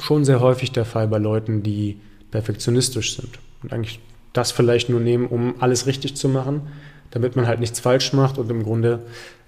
schon 0.00 0.24
sehr 0.24 0.40
häufig 0.40 0.72
der 0.72 0.84
Fall 0.84 1.06
bei 1.08 1.18
Leuten, 1.18 1.62
die 1.62 2.00
perfektionistisch 2.30 3.16
sind 3.16 3.38
und 3.62 3.72
eigentlich 3.72 4.00
das 4.32 4.50
vielleicht 4.50 4.88
nur 4.88 5.00
nehmen, 5.00 5.26
um 5.26 5.54
alles 5.60 5.86
richtig 5.86 6.16
zu 6.16 6.28
machen, 6.28 6.62
damit 7.10 7.36
man 7.36 7.46
halt 7.46 7.60
nichts 7.60 7.78
falsch 7.78 8.12
macht 8.12 8.38
und 8.38 8.50
im 8.50 8.62
Grunde 8.62 9.00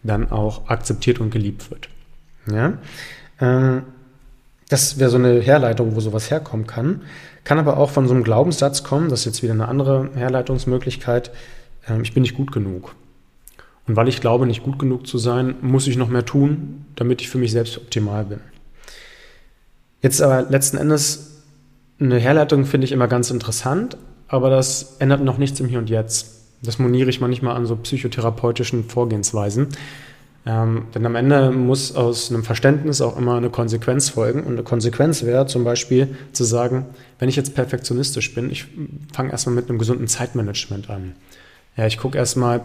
dann 0.03 0.31
auch 0.31 0.69
akzeptiert 0.69 1.19
und 1.21 1.31
geliebt 1.31 1.71
wird. 1.71 1.89
Ja? 2.51 2.79
Ähm, 3.41 3.83
das 4.69 4.99
wäre 4.99 5.11
so 5.11 5.17
eine 5.17 5.41
Herleitung, 5.41 5.95
wo 5.95 6.01
sowas 6.01 6.31
herkommen 6.31 6.67
kann. 6.67 7.03
Kann 7.45 7.59
aber 7.59 7.77
auch 7.77 7.91
von 7.91 8.09
so 8.09 8.15
einem 8.15 8.25
Glaubenssatz 8.25 8.83
kommen, 8.83 9.09
das 9.09 9.21
ist 9.21 9.27
jetzt 9.27 9.43
wieder 9.43 9.53
eine 9.53 9.69
andere 9.69 10.11
Herleitungsmöglichkeit, 10.15 11.31
ähm, 11.89 12.03
ich 12.03 12.15
bin 12.15 12.23
nicht 12.23 12.37
gut 12.37 12.53
genug. 12.53 12.95
Und 13.87 13.97
weil 13.97 14.09
ich 14.09 14.21
glaube, 14.21 14.47
nicht 14.47 14.63
gut 14.63 14.79
genug 14.79 15.07
zu 15.07 15.19
sein, 15.19 15.57
muss 15.61 15.87
ich 15.87 15.97
noch 15.97 16.09
mehr 16.09 16.25
tun, 16.25 16.87
damit 16.97 17.21
ich 17.21 17.29
für 17.29 17.39
mich 17.39 17.53
selbst 17.53 17.77
optimal 17.77 18.25
bin. 18.25 18.41
Jetzt 20.01 20.23
aber 20.23 20.43
letzten 20.43 20.79
Endes 20.79 21.43
eine 22.01 22.19
Herleitung 22.19 22.65
finde 22.65 22.87
ich 22.87 22.93
immer 22.93 23.09
ganz 23.09 23.31
interessant, 23.31 23.97
aber 24.29 24.51
das 24.51 24.97
ändert 24.99 25.23
noch 25.23 25.39
nichts 25.39 25.61
im 25.61 25.69
Hier 25.69 25.79
und 25.79 25.91
Jetzt. 25.91 26.35
Das 26.63 26.79
moniere 26.79 27.11
ich 27.11 27.21
manchmal 27.21 27.57
an 27.57 27.67
so 27.67 27.77
psychotherapeutischen 27.77 28.85
Vorgehensweisen. 28.85 29.69
Ähm, 30.47 30.87
denn 30.95 31.07
am 31.07 31.15
Ende 31.15 31.51
muss 31.51 31.97
aus 31.97 32.31
einem 32.31 32.45
Verständnis 32.45 33.01
auch 33.01 33.17
immer 33.17 33.37
eine 33.37 33.51
Konsequenz 33.51 34.11
folgen. 34.11 34.43
Und 34.43 34.53
eine 34.53 34.63
Konsequenz 34.63 35.25
wäre 35.25 35.47
zum 35.47 35.65
Beispiel 35.65 36.17
zu 36.33 36.45
sagen, 36.45 36.87
wenn 37.19 37.29
ich 37.29 37.37
jetzt 37.37 37.55
perfektionistisch 37.55 38.35
bin, 38.35 38.51
ich 38.51 38.67
fange 39.13 39.31
erstmal 39.31 39.55
mit 39.55 39.69
einem 39.69 39.79
gesunden 39.79 40.07
Zeitmanagement 40.07 40.91
an. 40.91 41.15
Ja, 41.77 41.87
ich 41.87 41.99
gucke 41.99 42.19
erstmal, 42.19 42.61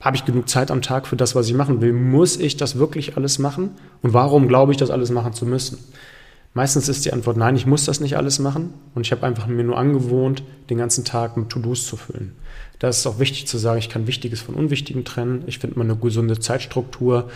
habe 0.00 0.16
ich 0.16 0.24
genug 0.24 0.48
Zeit 0.48 0.70
am 0.70 0.82
Tag 0.82 1.06
für 1.06 1.16
das, 1.16 1.34
was 1.34 1.46
ich 1.46 1.54
machen 1.54 1.80
will? 1.80 1.92
Muss 1.92 2.36
ich 2.36 2.56
das 2.56 2.78
wirklich 2.78 3.16
alles 3.16 3.38
machen? 3.38 3.72
Und 4.02 4.14
warum 4.14 4.48
glaube 4.48 4.72
ich, 4.72 4.78
das 4.78 4.90
alles 4.90 5.10
machen 5.10 5.34
zu 5.34 5.44
müssen? 5.44 5.78
Meistens 6.54 6.88
ist 6.88 7.04
die 7.04 7.12
Antwort 7.12 7.36
nein, 7.36 7.56
ich 7.56 7.66
muss 7.66 7.84
das 7.84 8.00
nicht 8.00 8.16
alles 8.16 8.38
machen. 8.38 8.72
Und 8.94 9.04
ich 9.04 9.12
habe 9.12 9.26
einfach 9.26 9.46
mir 9.46 9.64
nur 9.64 9.76
angewohnt, 9.76 10.42
den 10.70 10.78
ganzen 10.78 11.04
Tag 11.04 11.36
mit 11.36 11.50
To-Dos 11.50 11.86
zu 11.86 11.96
füllen. 11.96 12.32
Da 12.78 12.88
ist 12.88 12.98
es 12.98 13.06
auch 13.06 13.18
wichtig 13.18 13.46
zu 13.46 13.58
sagen, 13.58 13.78
ich 13.78 13.88
kann 13.88 14.06
Wichtiges 14.06 14.40
von 14.40 14.54
Unwichtigem 14.54 15.04
trennen. 15.04 15.44
Ich 15.46 15.58
finde 15.58 15.78
mal 15.78 15.84
eine 15.84 15.96
gesunde 15.96 16.38
Zeitstruktur. 16.38 17.30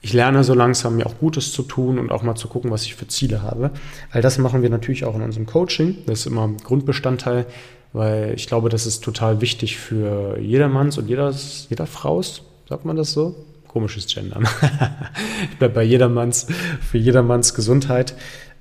Ich 0.00 0.12
lerne 0.12 0.44
so 0.44 0.54
langsam, 0.54 0.96
mir 0.96 1.06
auch 1.06 1.18
Gutes 1.18 1.52
zu 1.52 1.62
tun 1.62 1.98
und 1.98 2.12
auch 2.12 2.22
mal 2.22 2.36
zu 2.36 2.48
gucken, 2.48 2.70
was 2.70 2.84
ich 2.84 2.94
für 2.94 3.08
Ziele 3.08 3.42
habe. 3.42 3.70
All 4.10 4.22
das 4.22 4.38
machen 4.38 4.62
wir 4.62 4.70
natürlich 4.70 5.04
auch 5.04 5.16
in 5.16 5.22
unserem 5.22 5.46
Coaching. 5.46 5.98
Das 6.06 6.20
ist 6.20 6.26
immer 6.26 6.48
Grundbestandteil, 6.62 7.46
weil 7.92 8.34
ich 8.36 8.46
glaube, 8.46 8.68
das 8.68 8.86
ist 8.86 9.02
total 9.02 9.40
wichtig 9.40 9.76
für 9.76 10.38
jedermanns 10.38 10.98
und 10.98 11.08
jeder, 11.08 11.34
jeder 11.68 11.86
Fraus, 11.86 12.42
sagt 12.68 12.84
man 12.84 12.96
das 12.96 13.12
so? 13.12 13.34
Komisches 13.66 14.06
Gendern. 14.06 14.48
ich 15.50 15.58
bleibe 15.58 15.74
bei 15.74 15.82
jedermanns, 15.82 16.46
für 16.80 16.98
jedermanns 16.98 17.54
Gesundheit. 17.54 18.14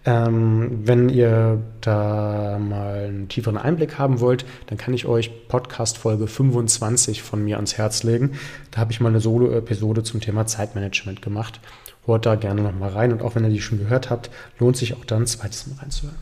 Ähm, 0.08 0.88
wenn 0.88 1.10
ihr 1.10 1.62
da 1.82 2.58
mal 2.62 3.08
einen 3.08 3.28
tieferen 3.28 3.58
Einblick 3.58 3.98
haben 3.98 4.22
wollt, 4.22 4.46
dann 4.68 4.78
kann 4.78 4.94
ich 4.94 5.06
euch 5.06 5.50
Podcast 5.50 5.98
Folge 5.98 6.28
25 6.28 7.22
von 7.22 7.44
mir 7.44 7.58
ans 7.58 7.78
Herz 7.78 8.04
legen. 8.04 8.32
Da 8.72 8.80
habe 8.80 8.94
ich 8.94 9.02
mal 9.02 9.10
eine 9.10 9.20
Solo-Episode 9.20 10.04
zum 10.04 10.22
Thema 10.22 10.46
Zeitmanagement 10.46 11.22
gemacht. 11.22 11.60
Hört 12.06 12.26
da 12.26 12.36
gerne 12.36 12.62
nochmal 12.62 12.92
rein 12.92 13.12
und 13.12 13.22
auch 13.22 13.36
wenn 13.36 13.44
ihr 13.44 13.50
die 13.50 13.60
schon 13.60 13.80
gehört 13.80 14.10
habt, 14.10 14.30
lohnt 14.60 14.78
sich 14.78 14.96
auch 14.96 15.04
dann 15.04 15.24
ein 15.24 15.28
zweites 15.28 15.68
Mal 15.68 15.76
reinzuhören. 15.82 16.16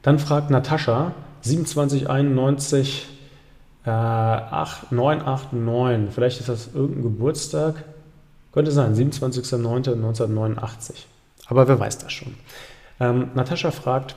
Dann 0.00 0.18
fragt 0.18 0.48
Natascha 0.48 1.12
2791 1.42 3.06
äh, 3.84 3.90
8989. 3.90 6.14
Vielleicht 6.14 6.40
ist 6.40 6.48
das 6.48 6.70
irgendein 6.74 7.02
Geburtstag. 7.02 7.84
Könnte 8.50 8.72
sein, 8.72 8.94
27.09.1989. 8.94 11.04
Aber 11.46 11.68
wer 11.68 11.78
weiß 11.78 11.98
das 11.98 12.12
schon. 12.12 12.34
Ähm, 13.00 13.28
Natascha 13.34 13.70
fragt, 13.70 14.16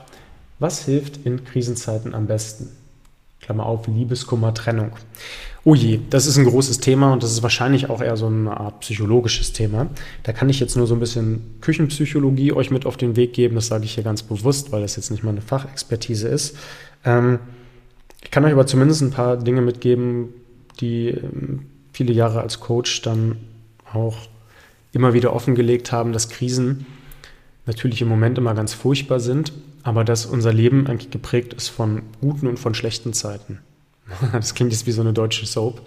was 0.58 0.84
hilft 0.84 1.24
in 1.24 1.44
Krisenzeiten 1.44 2.14
am 2.14 2.26
besten? 2.26 2.70
Klammer 3.40 3.66
auf, 3.66 3.86
Liebeskummer, 3.86 4.52
Trennung. 4.52 4.92
Oh 5.64 5.74
je, 5.74 6.00
das 6.10 6.26
ist 6.26 6.36
ein 6.38 6.44
großes 6.44 6.80
Thema 6.80 7.12
und 7.12 7.22
das 7.22 7.32
ist 7.32 7.42
wahrscheinlich 7.42 7.88
auch 7.88 8.00
eher 8.00 8.16
so 8.16 8.26
eine 8.26 8.58
Art 8.58 8.80
psychologisches 8.80 9.52
Thema. 9.52 9.86
Da 10.22 10.32
kann 10.32 10.48
ich 10.48 10.60
jetzt 10.60 10.76
nur 10.76 10.86
so 10.86 10.94
ein 10.94 11.00
bisschen 11.00 11.56
Küchenpsychologie 11.60 12.52
euch 12.52 12.70
mit 12.70 12.86
auf 12.86 12.96
den 12.96 13.16
Weg 13.16 13.32
geben. 13.32 13.54
Das 13.54 13.68
sage 13.68 13.84
ich 13.84 13.94
hier 13.94 14.04
ganz 14.04 14.22
bewusst, 14.22 14.72
weil 14.72 14.82
das 14.82 14.96
jetzt 14.96 15.10
nicht 15.10 15.22
meine 15.22 15.40
Fachexpertise 15.40 16.28
ist. 16.28 16.56
Ähm, 17.04 17.38
ich 18.22 18.30
kann 18.30 18.44
euch 18.44 18.52
aber 18.52 18.66
zumindest 18.66 19.02
ein 19.02 19.10
paar 19.10 19.36
Dinge 19.36 19.60
mitgeben, 19.60 20.34
die 20.80 21.08
ähm, 21.08 21.66
viele 21.92 22.12
Jahre 22.12 22.40
als 22.40 22.60
Coach 22.60 23.02
dann 23.02 23.36
auch 23.92 24.16
immer 24.92 25.12
wieder 25.12 25.32
offengelegt 25.32 25.92
haben, 25.92 26.12
dass 26.12 26.28
Krisen 26.28 26.86
natürlich 27.68 28.02
im 28.02 28.08
Moment 28.08 28.38
immer 28.38 28.54
ganz 28.54 28.74
furchtbar 28.74 29.20
sind, 29.20 29.52
aber 29.84 30.02
dass 30.02 30.26
unser 30.26 30.52
Leben 30.52 30.86
eigentlich 30.88 31.10
geprägt 31.10 31.54
ist 31.54 31.68
von 31.68 32.02
guten 32.20 32.48
und 32.48 32.58
von 32.58 32.74
schlechten 32.74 33.12
Zeiten. 33.12 33.60
Das 34.32 34.54
klingt 34.54 34.72
jetzt 34.72 34.86
wie 34.86 34.92
so 34.92 35.02
eine 35.02 35.12
deutsche 35.12 35.46
Soap, 35.46 35.82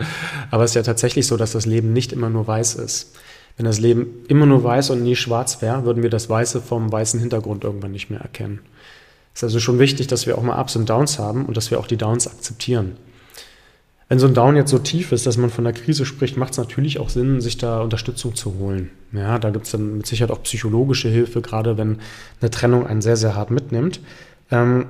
aber 0.52 0.64
es 0.64 0.72
ist 0.72 0.76
ja 0.76 0.84
tatsächlich 0.84 1.26
so, 1.26 1.38
dass 1.38 1.54
das 1.54 1.66
Leben 1.66 1.92
nicht 1.92 2.14
immer 2.14 2.30
nur 2.30 2.46
weiß 2.48 2.76
ist. 2.76 3.18
Wenn 3.58 3.66
das 3.66 3.80
Leben 3.80 4.08
immer 4.28 4.46
nur 4.46 4.64
weiß 4.64 4.92
und 4.92 5.04
nie 5.04 5.16
schwarz 5.16 5.62
wäre, 5.62 5.84
würden 5.84 6.04
wir 6.04 6.12
das 6.12 6.30
Weiße 6.30 6.62
vom 6.62 6.92
weißen 6.92 7.20
Hintergrund 7.20 7.64
irgendwann 7.64 7.92
nicht 7.92 8.10
mehr 8.10 8.22
erkennen. 8.22 8.60
Es 9.34 9.40
ist 9.40 9.46
also 9.46 9.60
schon 9.60 9.80
wichtig, 9.80 10.08
dass 10.08 10.28
wir 10.28 10.38
auch 10.38 10.44
mal 10.44 10.62
Ups 10.62 10.76
und 10.76 10.88
Downs 10.88 11.18
haben 11.18 11.46
und 11.46 11.58
dass 11.58 11.72
wir 11.72 11.80
auch 11.80 11.88
die 11.88 11.98
Downs 11.98 12.28
akzeptieren. 12.28 12.96
Wenn 14.12 14.20
so 14.20 14.28
ein 14.28 14.34
Down 14.34 14.58
jetzt 14.58 14.72
so 14.72 14.78
tief 14.78 15.14
ist, 15.14 15.26
dass 15.26 15.38
man 15.38 15.50
von 15.50 15.64
der 15.64 15.72
Krise 15.72 16.06
spricht, 16.06 16.36
macht 16.36 16.52
es 16.52 16.58
natürlich 16.58 17.00
auch 17.00 17.08
Sinn, 17.08 17.40
sich 17.40 17.58
da 17.58 17.80
Unterstützung 17.80 18.36
zu 18.36 18.56
holen. 18.60 18.90
Ja, 19.14 19.40
da 19.40 19.52
gibt 19.52 19.68
es 19.68 19.72
dann 19.72 20.00
mit 20.00 20.06
Sicherheit 20.06 20.32
auch 20.32 20.44
psychologische 20.44 21.08
Hilfe, 21.08 21.42
gerade 21.42 21.78
wenn 21.78 22.00
eine 22.42 22.50
Trennung 22.50 22.86
einen 22.86 23.02
sehr, 23.02 23.16
sehr 23.16 23.38
hart 23.38 23.52
mitnimmt. 23.52 24.02
Ähm, 24.52 24.86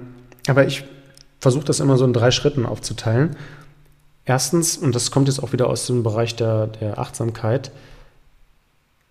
aber 0.47 0.65
ich 0.65 0.85
versuche 1.39 1.65
das 1.65 1.79
immer 1.81 1.97
so 1.97 2.05
in 2.05 2.13
drei 2.13 2.31
Schritten 2.31 2.65
aufzuteilen. 2.65 3.35
Erstens, 4.25 4.75
und 4.77 4.95
das 4.95 5.11
kommt 5.11 5.27
jetzt 5.27 5.43
auch 5.43 5.53
wieder 5.53 5.67
aus 5.67 5.85
dem 5.85 6.01
Bereich 6.01 6.35
der, 6.35 6.65
der 6.65 6.97
Achtsamkeit, 6.97 7.71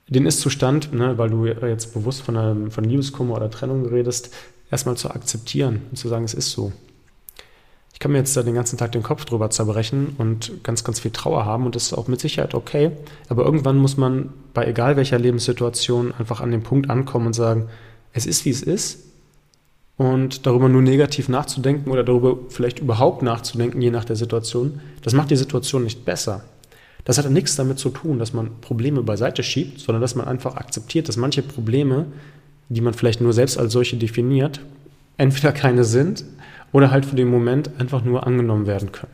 den 0.09 0.27
Ist-Zustand, 0.27 0.93
ne, 0.93 1.19
weil 1.19 1.31
du 1.31 1.47
jetzt 1.47 1.95
bewusst 1.95 2.23
von, 2.23 2.37
einem, 2.37 2.73
von 2.73 2.83
Liebeskummer 2.83 3.37
oder 3.37 3.49
Trennung 3.49 3.87
redest, 3.87 4.35
erstmal 4.73 4.97
zu 4.97 5.09
akzeptieren 5.09 5.83
und 5.89 5.99
zu 5.99 6.09
sagen, 6.09 6.25
es 6.25 6.35
ist 6.35 6.51
so 6.51 6.73
ich 8.01 8.03
kann 8.03 8.13
mir 8.13 8.19
jetzt 8.19 8.35
da 8.35 8.43
den 8.43 8.55
ganzen 8.55 8.79
Tag 8.79 8.93
den 8.93 9.03
Kopf 9.03 9.27
drüber 9.27 9.51
zerbrechen 9.51 10.15
und 10.17 10.65
ganz, 10.65 10.85
ganz 10.85 11.01
viel 11.01 11.11
Trauer 11.11 11.45
haben 11.45 11.67
und 11.67 11.75
das 11.75 11.83
ist 11.83 11.93
auch 11.93 12.09
mit 12.09 12.19
Sicherheit 12.19 12.55
okay. 12.55 12.93
Aber 13.29 13.45
irgendwann 13.45 13.77
muss 13.77 13.99
man 13.99 14.31
bei 14.55 14.67
egal 14.67 14.97
welcher 14.97 15.19
Lebenssituation 15.19 16.15
einfach 16.19 16.41
an 16.41 16.51
den 16.51 16.63
Punkt 16.63 16.89
ankommen 16.89 17.27
und 17.27 17.35
sagen, 17.35 17.69
es 18.15 18.25
ist 18.25 18.47
wie 18.47 18.51
es 18.51 18.63
ist. 18.63 19.01
Und 19.99 20.47
darüber 20.47 20.71
nur 20.71 20.81
negativ 20.81 21.29
nachzudenken 21.29 21.91
oder 21.91 22.03
darüber 22.03 22.39
vielleicht 22.49 22.79
überhaupt 22.79 23.21
nachzudenken, 23.21 23.83
je 23.83 23.91
nach 23.91 24.07
der 24.07 24.17
Situation, 24.17 24.81
das 25.03 25.13
macht 25.13 25.31
die 25.31 25.37
Situation 25.37 25.85
nicht 25.85 26.07
besser. 26.07 26.43
Das 27.05 27.19
hat 27.19 27.31
nichts 27.31 27.55
damit 27.57 27.79
zu 27.79 27.91
tun, 27.91 28.19
dass 28.19 28.33
man 28.33 28.63
Probleme 28.63 29.03
beiseite 29.03 29.43
schiebt, 29.43 29.79
sondern 29.79 30.01
dass 30.01 30.15
man 30.15 30.27
einfach 30.27 30.57
akzeptiert, 30.57 31.07
dass 31.11 31.19
manche 31.19 31.43
Probleme, 31.43 32.07
die 32.71 32.81
man 32.81 32.95
vielleicht 32.95 33.21
nur 33.21 33.35
selbst 33.35 33.59
als 33.59 33.75
solche 33.75 33.99
definiert, 33.99 34.63
entweder 35.19 35.53
keine 35.53 35.85
sind 35.85 36.25
oder 36.73 36.91
halt 36.91 37.07
für 37.07 37.17
den 37.17 37.29
Moment 37.29 37.71
einfach 37.79 38.03
nur 38.03 38.27
angenommen 38.27 38.67
werden 38.67 38.93
können. 38.93 39.13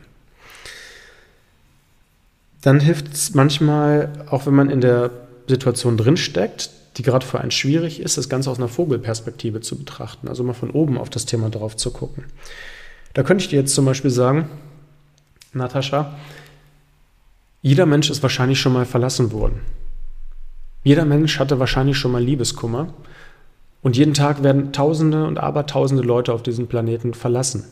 Dann 2.61 2.79
hilft 2.79 3.13
es 3.13 3.33
manchmal, 3.33 4.25
auch 4.29 4.45
wenn 4.45 4.55
man 4.55 4.69
in 4.69 4.81
der 4.81 5.11
Situation 5.47 5.97
drinsteckt, 5.97 6.69
die 6.97 7.03
gerade 7.03 7.25
für 7.25 7.39
einen 7.39 7.51
schwierig 7.51 7.99
ist, 7.99 8.17
das 8.17 8.29
Ganze 8.29 8.49
aus 8.49 8.57
einer 8.57 8.67
Vogelperspektive 8.67 9.61
zu 9.61 9.77
betrachten, 9.77 10.27
also 10.27 10.43
mal 10.43 10.53
von 10.53 10.71
oben 10.71 10.97
auf 10.97 11.09
das 11.09 11.25
Thema 11.25 11.49
drauf 11.49 11.77
zu 11.77 11.91
gucken. 11.91 12.25
Da 13.13 13.23
könnte 13.23 13.43
ich 13.43 13.49
dir 13.49 13.59
jetzt 13.59 13.75
zum 13.75 13.85
Beispiel 13.85 14.11
sagen, 14.11 14.49
Natascha, 15.53 16.15
jeder 17.61 17.85
Mensch 17.85 18.09
ist 18.09 18.23
wahrscheinlich 18.23 18.59
schon 18.59 18.73
mal 18.73 18.85
verlassen 18.85 19.31
worden. 19.31 19.61
Jeder 20.83 21.05
Mensch 21.05 21.39
hatte 21.39 21.59
wahrscheinlich 21.59 21.97
schon 21.97 22.11
mal 22.11 22.23
Liebeskummer 22.23 22.93
und 23.87 23.95
jeden 23.95 24.13
Tag 24.13 24.43
werden 24.43 24.73
Tausende 24.73 25.25
und 25.25 25.37
Abertausende 25.37 26.03
Leute 26.03 26.33
auf 26.33 26.43
diesem 26.43 26.67
Planeten 26.67 27.13
verlassen. 27.13 27.63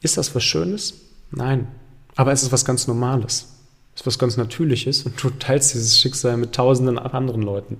Ist 0.00 0.16
das 0.16 0.34
was 0.34 0.42
Schönes? 0.42 0.94
Nein. 1.30 1.68
Aber 2.16 2.32
es 2.32 2.42
ist 2.42 2.50
was 2.50 2.64
ganz 2.64 2.88
Normales. 2.88 3.54
Es 3.94 4.00
ist 4.00 4.06
was 4.08 4.18
ganz 4.18 4.36
Natürliches 4.36 5.04
und 5.04 5.22
du 5.22 5.30
teilst 5.30 5.72
dieses 5.72 5.96
Schicksal 5.96 6.36
mit 6.38 6.56
Tausenden 6.56 6.98
anderen 6.98 7.40
Leuten. 7.40 7.76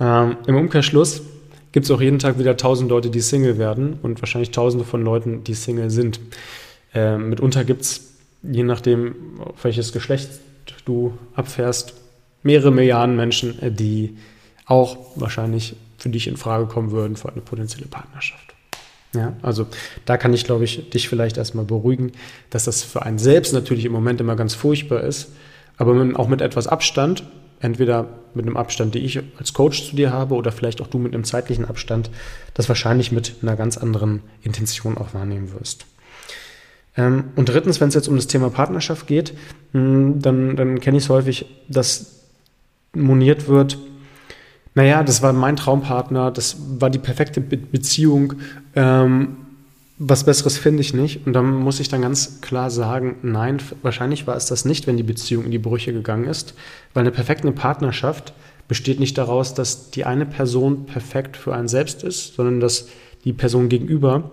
Ähm, 0.00 0.38
Im 0.46 0.56
Umkehrschluss 0.56 1.20
gibt 1.72 1.84
es 1.84 1.90
auch 1.90 2.00
jeden 2.00 2.18
Tag 2.18 2.38
wieder 2.38 2.56
tausend 2.56 2.88
Leute, 2.88 3.10
die 3.10 3.20
Single 3.20 3.58
werden 3.58 3.98
und 4.00 4.22
wahrscheinlich 4.22 4.52
Tausende 4.52 4.86
von 4.86 5.04
Leuten, 5.04 5.44
die 5.44 5.52
Single 5.52 5.90
sind. 5.90 6.18
Ähm, 6.94 7.28
mitunter 7.28 7.64
gibt 7.64 7.82
es, 7.82 8.14
je 8.42 8.62
nachdem, 8.62 9.38
auf 9.44 9.62
welches 9.64 9.92
Geschlecht 9.92 10.30
du 10.86 11.12
abfährst, 11.34 11.92
mehrere 12.42 12.70
Milliarden 12.70 13.16
Menschen, 13.16 13.60
äh, 13.60 13.70
die 13.70 14.16
auch 14.64 14.96
wahrscheinlich 15.16 15.76
für 15.98 16.08
dich 16.08 16.28
in 16.28 16.36
Frage 16.36 16.66
kommen 16.66 16.90
würden 16.90 17.16
für 17.16 17.30
eine 17.30 17.40
potenzielle 17.40 17.86
Partnerschaft. 17.86 18.54
Ja, 19.14 19.32
also 19.42 19.66
da 20.04 20.16
kann 20.16 20.34
ich, 20.34 20.44
glaube 20.44 20.64
ich, 20.64 20.90
dich 20.90 21.08
vielleicht 21.08 21.38
erstmal 21.38 21.64
beruhigen, 21.64 22.12
dass 22.50 22.64
das 22.64 22.82
für 22.82 23.02
einen 23.02 23.18
selbst 23.18 23.52
natürlich 23.52 23.84
im 23.84 23.92
Moment 23.92 24.20
immer 24.20 24.36
ganz 24.36 24.54
furchtbar 24.54 25.00
ist, 25.02 25.32
aber 25.78 25.92
auch 26.18 26.28
mit 26.28 26.40
etwas 26.40 26.66
Abstand, 26.66 27.24
entweder 27.60 28.08
mit 28.34 28.46
einem 28.46 28.56
Abstand, 28.56 28.94
den 28.94 29.04
ich 29.04 29.18
als 29.38 29.54
Coach 29.54 29.88
zu 29.88 29.96
dir 29.96 30.12
habe 30.12 30.34
oder 30.34 30.52
vielleicht 30.52 30.82
auch 30.82 30.86
du 30.86 30.98
mit 30.98 31.14
einem 31.14 31.24
zeitlichen 31.24 31.64
Abstand, 31.64 32.10
das 32.52 32.68
wahrscheinlich 32.68 33.12
mit 33.12 33.36
einer 33.42 33.56
ganz 33.56 33.78
anderen 33.78 34.20
Intention 34.42 34.98
auch 34.98 35.14
wahrnehmen 35.14 35.52
wirst. 35.52 35.86
Ähm, 36.96 37.24
und 37.36 37.48
drittens, 37.48 37.80
wenn 37.80 37.88
es 37.88 37.94
jetzt 37.94 38.08
um 38.08 38.16
das 38.16 38.26
Thema 38.26 38.50
Partnerschaft 38.50 39.06
geht, 39.06 39.34
hm, 39.72 40.20
dann, 40.20 40.56
dann 40.56 40.80
kenne 40.80 40.98
ich 40.98 41.04
es 41.04 41.10
häufig, 41.10 41.46
dass 41.68 42.16
moniert 42.94 43.48
wird, 43.48 43.78
naja, 44.76 45.02
das 45.02 45.22
war 45.22 45.32
mein 45.32 45.56
Traumpartner, 45.56 46.30
das 46.30 46.56
war 46.78 46.90
die 46.90 46.98
perfekte 46.98 47.40
Be 47.40 47.56
Beziehung. 47.56 48.34
Ähm, 48.74 49.38
was 49.98 50.24
Besseres 50.24 50.58
finde 50.58 50.82
ich 50.82 50.92
nicht. 50.92 51.26
Und 51.26 51.32
dann 51.32 51.46
muss 51.46 51.80
ich 51.80 51.88
dann 51.88 52.02
ganz 52.02 52.42
klar 52.42 52.70
sagen, 52.70 53.16
nein, 53.22 53.56
wahrscheinlich 53.80 54.26
war 54.26 54.36
es 54.36 54.44
das 54.44 54.66
nicht, 54.66 54.86
wenn 54.86 54.98
die 54.98 55.02
Beziehung 55.02 55.46
in 55.46 55.50
die 55.50 55.58
Brüche 55.58 55.94
gegangen 55.94 56.26
ist, 56.26 56.52
weil 56.92 57.00
eine 57.00 57.10
perfekte 57.10 57.50
Partnerschaft 57.52 58.34
besteht 58.68 59.00
nicht 59.00 59.16
daraus, 59.16 59.54
dass 59.54 59.90
die 59.90 60.04
eine 60.04 60.26
Person 60.26 60.84
perfekt 60.84 61.38
für 61.38 61.54
einen 61.54 61.68
selbst 61.68 62.04
ist, 62.04 62.34
sondern 62.34 62.60
dass 62.60 62.88
die 63.24 63.32
Person 63.32 63.70
gegenüber 63.70 64.30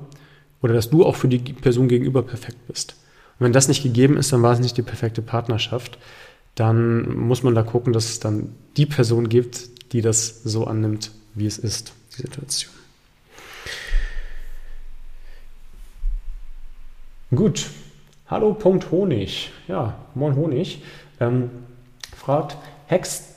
oder 0.62 0.74
dass 0.74 0.90
du 0.90 1.06
auch 1.06 1.16
für 1.16 1.30
die 1.30 1.40
Person 1.40 1.88
gegenüber 1.88 2.22
perfekt 2.22 2.68
bist. 2.68 2.98
Und 3.40 3.46
wenn 3.46 3.54
das 3.54 3.70
nicht 3.70 3.84
gegeben 3.84 4.18
ist, 4.18 4.34
dann 4.34 4.44
war 4.44 4.52
es 4.52 4.60
nicht 4.60 4.76
die 4.76 4.82
perfekte 4.82 5.22
Partnerschaft. 5.22 5.98
Dann 6.56 7.16
muss 7.16 7.44
man 7.44 7.56
da 7.56 7.64
gucken, 7.64 7.94
dass 7.94 8.06
es 8.06 8.20
dann 8.20 8.56
die 8.78 8.86
Person 8.86 9.30
gibt, 9.30 9.94
die 9.94 10.02
das 10.02 10.44
so 10.44 10.66
annimmt, 10.66 11.12
wie 11.34 11.46
es 11.46 11.58
ist, 11.58 11.94
die 12.18 12.22
Situation. 12.22 12.72
Gut. 17.34 17.68
Hallo, 18.28 18.54
Punkt 18.54 18.92
Honig. 18.92 19.52
Ja, 19.68 19.96
moin 20.14 20.36
Honig. 20.36 20.84
Ähm, 21.20 21.50
fragt, 22.16 22.58
Hacks 22.88 23.34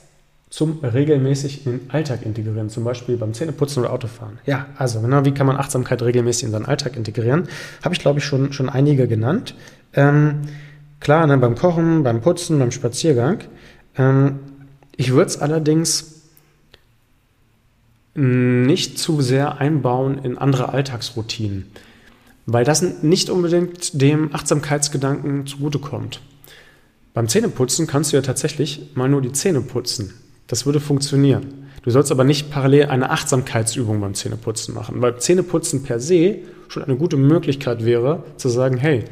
zum 0.49 0.79
regelmäßig 0.79 1.65
in 1.65 1.79
den 1.79 1.91
Alltag 1.91 2.25
integrieren, 2.25 2.69
zum 2.69 2.83
Beispiel 2.83 3.17
beim 3.17 3.33
Zähneputzen 3.33 3.83
oder 3.83 3.91
Autofahren. 3.91 4.39
Ja, 4.45 4.67
also 4.77 5.01
genau, 5.01 5.25
wie 5.25 5.33
kann 5.33 5.45
man 5.45 5.57
Achtsamkeit 5.57 6.01
regelmäßig 6.01 6.45
in 6.45 6.51
seinen 6.51 6.65
Alltag 6.65 6.95
integrieren? 6.95 7.47
Habe 7.83 7.93
ich, 7.93 7.99
glaube 7.99 8.19
ich, 8.19 8.25
schon, 8.25 8.53
schon 8.53 8.69
einige 8.69 9.07
genannt. 9.07 9.55
Ähm, 9.93 10.43
klar, 10.99 11.27
ne, 11.27 11.37
beim 11.37 11.55
Kochen, 11.55 12.03
beim 12.03 12.21
Putzen, 12.21 12.59
beim 12.59 12.71
Spaziergang. 12.71 13.39
Ähm, 13.97 14.39
ich 14.95 15.11
würde 15.11 15.27
es 15.27 15.39
allerdings 15.39 16.17
nicht 18.15 18.97
zu 18.97 19.21
sehr 19.21 19.59
einbauen 19.59 20.17
in 20.17 20.39
andere 20.39 20.69
Alltagsroutinen, 20.69 21.67
weil 22.47 22.65
das 22.65 22.81
nicht 23.03 23.29
unbedingt 23.29 24.01
dem 24.01 24.33
Achtsamkeitsgedanken 24.33 25.45
zugutekommt. 25.45 26.21
Beim 27.13 27.27
Zähneputzen 27.27 27.85
kannst 27.85 28.11
du 28.11 28.17
ja 28.17 28.23
tatsächlich 28.23 28.91
mal 28.95 29.07
nur 29.07 29.21
die 29.21 29.33
Zähne 29.33 29.61
putzen. 29.61 30.15
Das 30.47 30.65
würde 30.65 30.79
funktionieren. 30.79 31.67
Du 31.83 31.91
sollst 31.91 32.11
aber 32.11 32.23
nicht 32.23 32.49
parallel 32.49 32.87
eine 32.87 33.11
Achtsamkeitsübung 33.11 34.01
beim 34.01 34.15
Zähneputzen 34.15 34.73
machen, 34.73 35.01
weil 35.01 35.19
Zähneputzen 35.19 35.83
per 35.83 35.99
se 35.99 36.39
schon 36.69 36.83
eine 36.83 36.95
gute 36.95 37.17
Möglichkeit 37.17 37.85
wäre, 37.85 38.23
zu 38.37 38.49
sagen, 38.49 38.77
hey, 38.77 39.05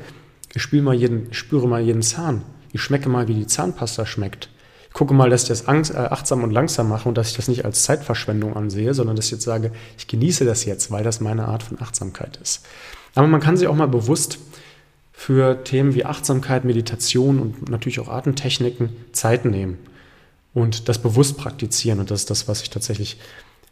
ich, 0.56 0.72
mal 0.72 0.96
jeden, 0.96 1.30
ich 1.32 1.38
spüre 1.38 1.68
mal 1.68 1.82
jeden 1.82 2.02
Zahn, 2.02 2.44
ich 2.74 2.82
schmecke 2.82 3.10
mal, 3.10 3.28
wie 3.28 3.36
die 3.36 3.48
Zahnpasta 3.48 4.06
schmeckt 4.06 4.50
gucke 4.96 5.14
mal, 5.14 5.30
dass 5.30 5.44
ich 5.44 5.50
das 5.50 5.64
äh, 5.64 5.98
achtsam 5.98 6.42
und 6.44 6.52
langsam 6.52 6.88
mache 6.88 7.08
und 7.10 7.18
dass 7.18 7.30
ich 7.30 7.36
das 7.36 7.50
nicht 7.50 7.66
als 7.66 7.84
Zeitverschwendung 7.84 8.56
ansehe, 8.56 8.94
sondern 8.94 9.18
dass 9.18 9.26
ich 9.26 9.32
jetzt 9.32 9.44
sage, 9.44 9.72
ich 9.98 10.08
genieße 10.08 10.46
das 10.46 10.64
jetzt, 10.64 10.90
weil 10.90 11.04
das 11.04 11.20
meine 11.20 11.50
Art 11.50 11.64
von 11.64 11.82
Achtsamkeit 11.82 12.38
ist. 12.38 12.66
Aber 13.14 13.28
man 13.28 13.42
kann 13.42 13.58
sich 13.58 13.68
auch 13.68 13.76
mal 13.76 13.90
bewusst 13.90 14.40
für 15.12 15.64
Themen 15.66 15.96
wie 15.96 16.06
Achtsamkeit, 16.06 16.64
Meditation 16.64 17.40
und 17.40 17.70
natürlich 17.70 18.00
auch 18.00 18.08
Atemtechniken 18.08 18.90
Zeit 19.12 19.46
nehmen. 19.46 19.78
und 20.54 20.88
das 20.88 21.00
bewusst 21.00 21.38
praktizieren. 21.38 22.00
Und 22.00 22.10
das 22.10 22.22
ist 22.22 22.30
das, 22.30 22.48
was 22.48 22.62
ich 22.62 22.70
tatsächlich 22.70 23.20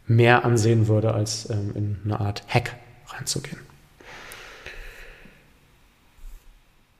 mehr 0.06 0.44
ansehen 0.44 0.88
würde, 0.88 1.14
als 1.14 1.48
ähm, 1.48 1.72
in 1.74 1.96
eine 2.04 2.20
Art 2.20 2.44
Hack 2.46 2.76
reinzugehen. 3.08 3.63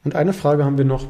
Und 0.05 0.15
eine 0.15 0.35
Frage 0.35 0.65
haben 0.65 0.79
wir 0.79 0.85
noch, 0.85 1.07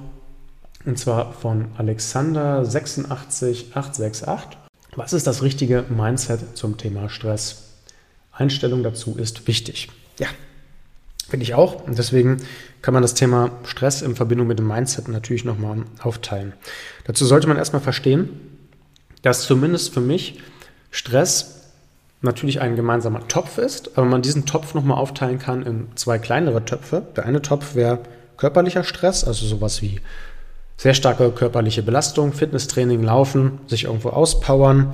und 0.87 0.99
zwar 0.99 1.33
von 1.33 1.67
Alexander 1.77 2.65
86868. 2.65 4.59
Was 4.97 5.13
ist 5.13 5.27
das 5.27 5.43
richtige 5.43 5.85
Mindset 5.89 6.57
zum 6.57 6.77
Thema 6.77 7.09
Stress? 7.09 7.65
Einstellung 8.31 8.83
dazu 8.85 9.17
ist 9.17 9.47
wichtig. 9.49 9.89
Ja, 10.19 10.29
finde 11.29 11.43
ich 11.43 11.55
auch. 11.55 11.85
Und 11.87 11.99
deswegen 11.99 12.39
kann 12.83 12.95
man 12.95 13.03
das 13.03 13.15
Thema 13.15 13.51
Stress 13.65 14.03
in 14.03 14.15
Verbindung 14.15 14.47
mit 14.47 14.61
dem 14.61 14.69
Mindset 14.69 15.09
natürlich 15.09 15.45
nochmal 15.45 15.85
aufteilen. 16.01 16.53
Dazu 17.05 17.27
sollte 17.27 17.49
man 17.49 17.57
erstmal 17.57 17.83
verstehen, 17.83 18.29
dass 19.23 19.43
zumindest 19.43 19.93
für 19.93 20.01
mich 20.01 20.41
Stress 20.91 21.73
natürlich 22.23 22.61
ein 22.61 22.77
gemeinsamer 22.77 23.27
Topf 23.27 23.59
ist, 23.59 23.99
aber 23.99 24.07
man 24.07 24.23
diesen 24.23 24.47
Topf 24.47 24.75
nochmal 24.75 24.99
aufteilen 24.99 25.39
kann 25.39 25.63
in 25.63 25.89
zwei 25.97 26.19
kleinere 26.19 26.65
Töpfe. 26.65 27.03
Der 27.17 27.27
eine 27.27 27.43
Topf 27.43 27.75
wäre 27.75 28.01
körperlicher 28.45 28.85
Stress, 28.85 29.25
also 29.25 29.47
sowas 29.47 29.81
wie 29.81 30.03
sehr 30.77 30.93
starke 30.93 31.31
körperliche 31.31 31.83
Belastung, 31.83 32.35
Fitnesstraining, 32.35 33.03
Laufen, 33.03 33.59
sich 33.69 33.85
irgendwo 33.85 34.11
auspowern, 34.11 34.93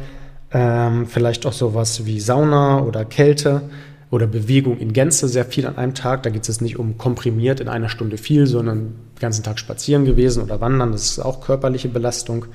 ähm, 0.53 1.09
vielleicht 1.09 1.47
auch 1.47 1.53
sowas 1.53 2.07
wie 2.07 2.21
Sauna 2.21 2.81
oder 2.81 3.05
Kälte 3.05 3.63
oder 4.09 4.29
Bewegung 4.29 4.79
in 4.79 4.93
Gänze 4.93 5.27
sehr 5.27 5.45
viel 5.45 5.67
an 5.67 5.79
einem 5.79 5.95
Tag. 5.95 6.23
Da 6.23 6.31
geht 6.31 6.49
es 6.49 6.61
nicht 6.61 6.79
um 6.79 6.97
komprimiert 6.97 7.59
in 7.59 7.67
einer 7.69 7.89
Stunde 7.89 8.19
viel, 8.19 8.47
sondern 8.47 8.95
den 9.17 9.19
ganzen 9.19 9.43
Tag 9.43 9.59
spazieren 9.59 10.05
gewesen 10.05 10.45
oder 10.45 10.61
wandern. 10.61 10.93
Das 10.93 11.03
ist 11.03 11.19
auch 11.19 11.41
körperliche 11.41 11.89
Belastung. 11.89 12.47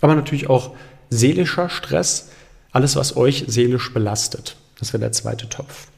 Aber 0.00 0.14
natürlich 0.14 0.48
auch 0.48 0.76
seelischer 1.10 1.68
Stress, 1.68 2.30
alles, 2.70 2.94
was 2.94 3.16
euch 3.16 3.46
seelisch 3.48 3.92
belastet. 3.92 4.54
Das 4.78 4.92
wäre 4.92 5.00
der 5.00 5.10
zweite 5.10 5.48
Topf. 5.48 5.88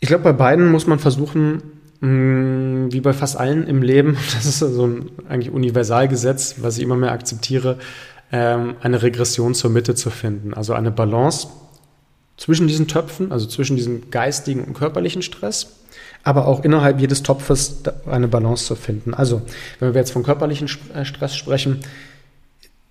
Ich 0.00 0.08
glaube, 0.08 0.24
bei 0.24 0.32
beiden 0.34 0.70
muss 0.70 0.86
man 0.86 0.98
versuchen, 0.98 1.79
wie 2.00 3.00
bei 3.00 3.12
fast 3.12 3.36
allen 3.36 3.66
im 3.66 3.82
Leben, 3.82 4.16
das 4.34 4.46
ist 4.46 4.58
so 4.60 4.86
ein 4.86 5.10
eigentlich 5.28 5.52
Universalgesetz, 5.52 6.56
was 6.58 6.78
ich 6.78 6.84
immer 6.84 6.96
mehr 6.96 7.12
akzeptiere, 7.12 7.78
ähm, 8.32 8.76
eine 8.80 9.02
Regression 9.02 9.54
zur 9.54 9.70
Mitte 9.70 9.94
zu 9.94 10.10
finden. 10.10 10.54
Also 10.54 10.72
eine 10.72 10.90
Balance 10.90 11.48
zwischen 12.36 12.68
diesen 12.68 12.88
Töpfen, 12.88 13.32
also 13.32 13.46
zwischen 13.46 13.76
diesem 13.76 14.10
geistigen 14.10 14.64
und 14.64 14.74
körperlichen 14.74 15.20
Stress, 15.20 15.76
aber 16.22 16.46
auch 16.48 16.64
innerhalb 16.64 17.00
jedes 17.00 17.22
Topfes 17.22 17.82
eine 18.06 18.28
Balance 18.28 18.64
zu 18.64 18.76
finden. 18.76 19.12
Also, 19.12 19.42
wenn 19.78 19.92
wir 19.92 20.00
jetzt 20.00 20.12
von 20.12 20.22
körperlichen 20.22 20.68
äh, 20.94 21.04
Stress 21.04 21.36
sprechen, 21.36 21.80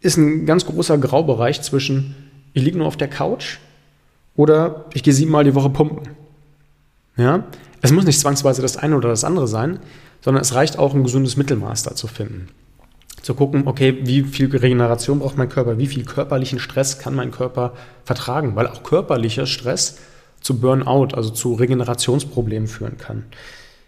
ist 0.02 0.18
ein 0.18 0.46
ganz 0.46 0.66
großer 0.66 0.98
Graubereich 1.00 1.62
zwischen, 1.64 2.16
ich 2.54 2.64
liege 2.64 2.78
nur 2.78 2.88
auf 2.88 2.98
der 2.98 3.08
Couch 3.08 3.58
oder 4.36 4.86
ich 4.94 5.02
gehe 5.02 5.14
siebenmal 5.14 5.44
die 5.44 5.56
Woche 5.56 5.70
pumpen. 5.70 6.10
Ja, 7.18 7.44
es 7.82 7.92
muss 7.92 8.06
nicht 8.06 8.20
zwangsweise 8.20 8.62
das 8.62 8.78
eine 8.78 8.96
oder 8.98 9.10
das 9.10 9.24
andere 9.24 9.48
sein, 9.48 9.80
sondern 10.22 10.42
es 10.42 10.54
reicht 10.54 10.78
auch, 10.78 10.94
ein 10.94 11.04
gesundes 11.04 11.38
Mittelmaß 11.38 11.84
da 11.84 11.96
zu 11.96 12.08
finden. 12.08 12.50
Zu 13.22 13.34
gucken, 13.34 13.64
okay, 13.66 14.00
wie 14.04 14.24
viel 14.24 14.56
Regeneration 14.56 15.20
braucht 15.20 15.38
mein 15.38 15.50
Körper, 15.50 15.78
wie 15.78 15.88
viel 15.88 16.06
körperlichen 16.06 16.60
Stress 16.60 17.00
kann 17.00 17.16
mein 17.16 17.32
Körper 17.32 17.74
vertragen, 18.04 18.56
weil 18.56 18.68
auch 18.68 18.84
körperlicher 18.84 19.46
Stress 19.46 19.98
zu 20.42 20.60
Burnout, 20.60 21.10
also 21.14 21.30
zu 21.30 21.54
Regenerationsproblemen 21.54 22.68
führen 22.68 22.98
kann. 22.98 23.26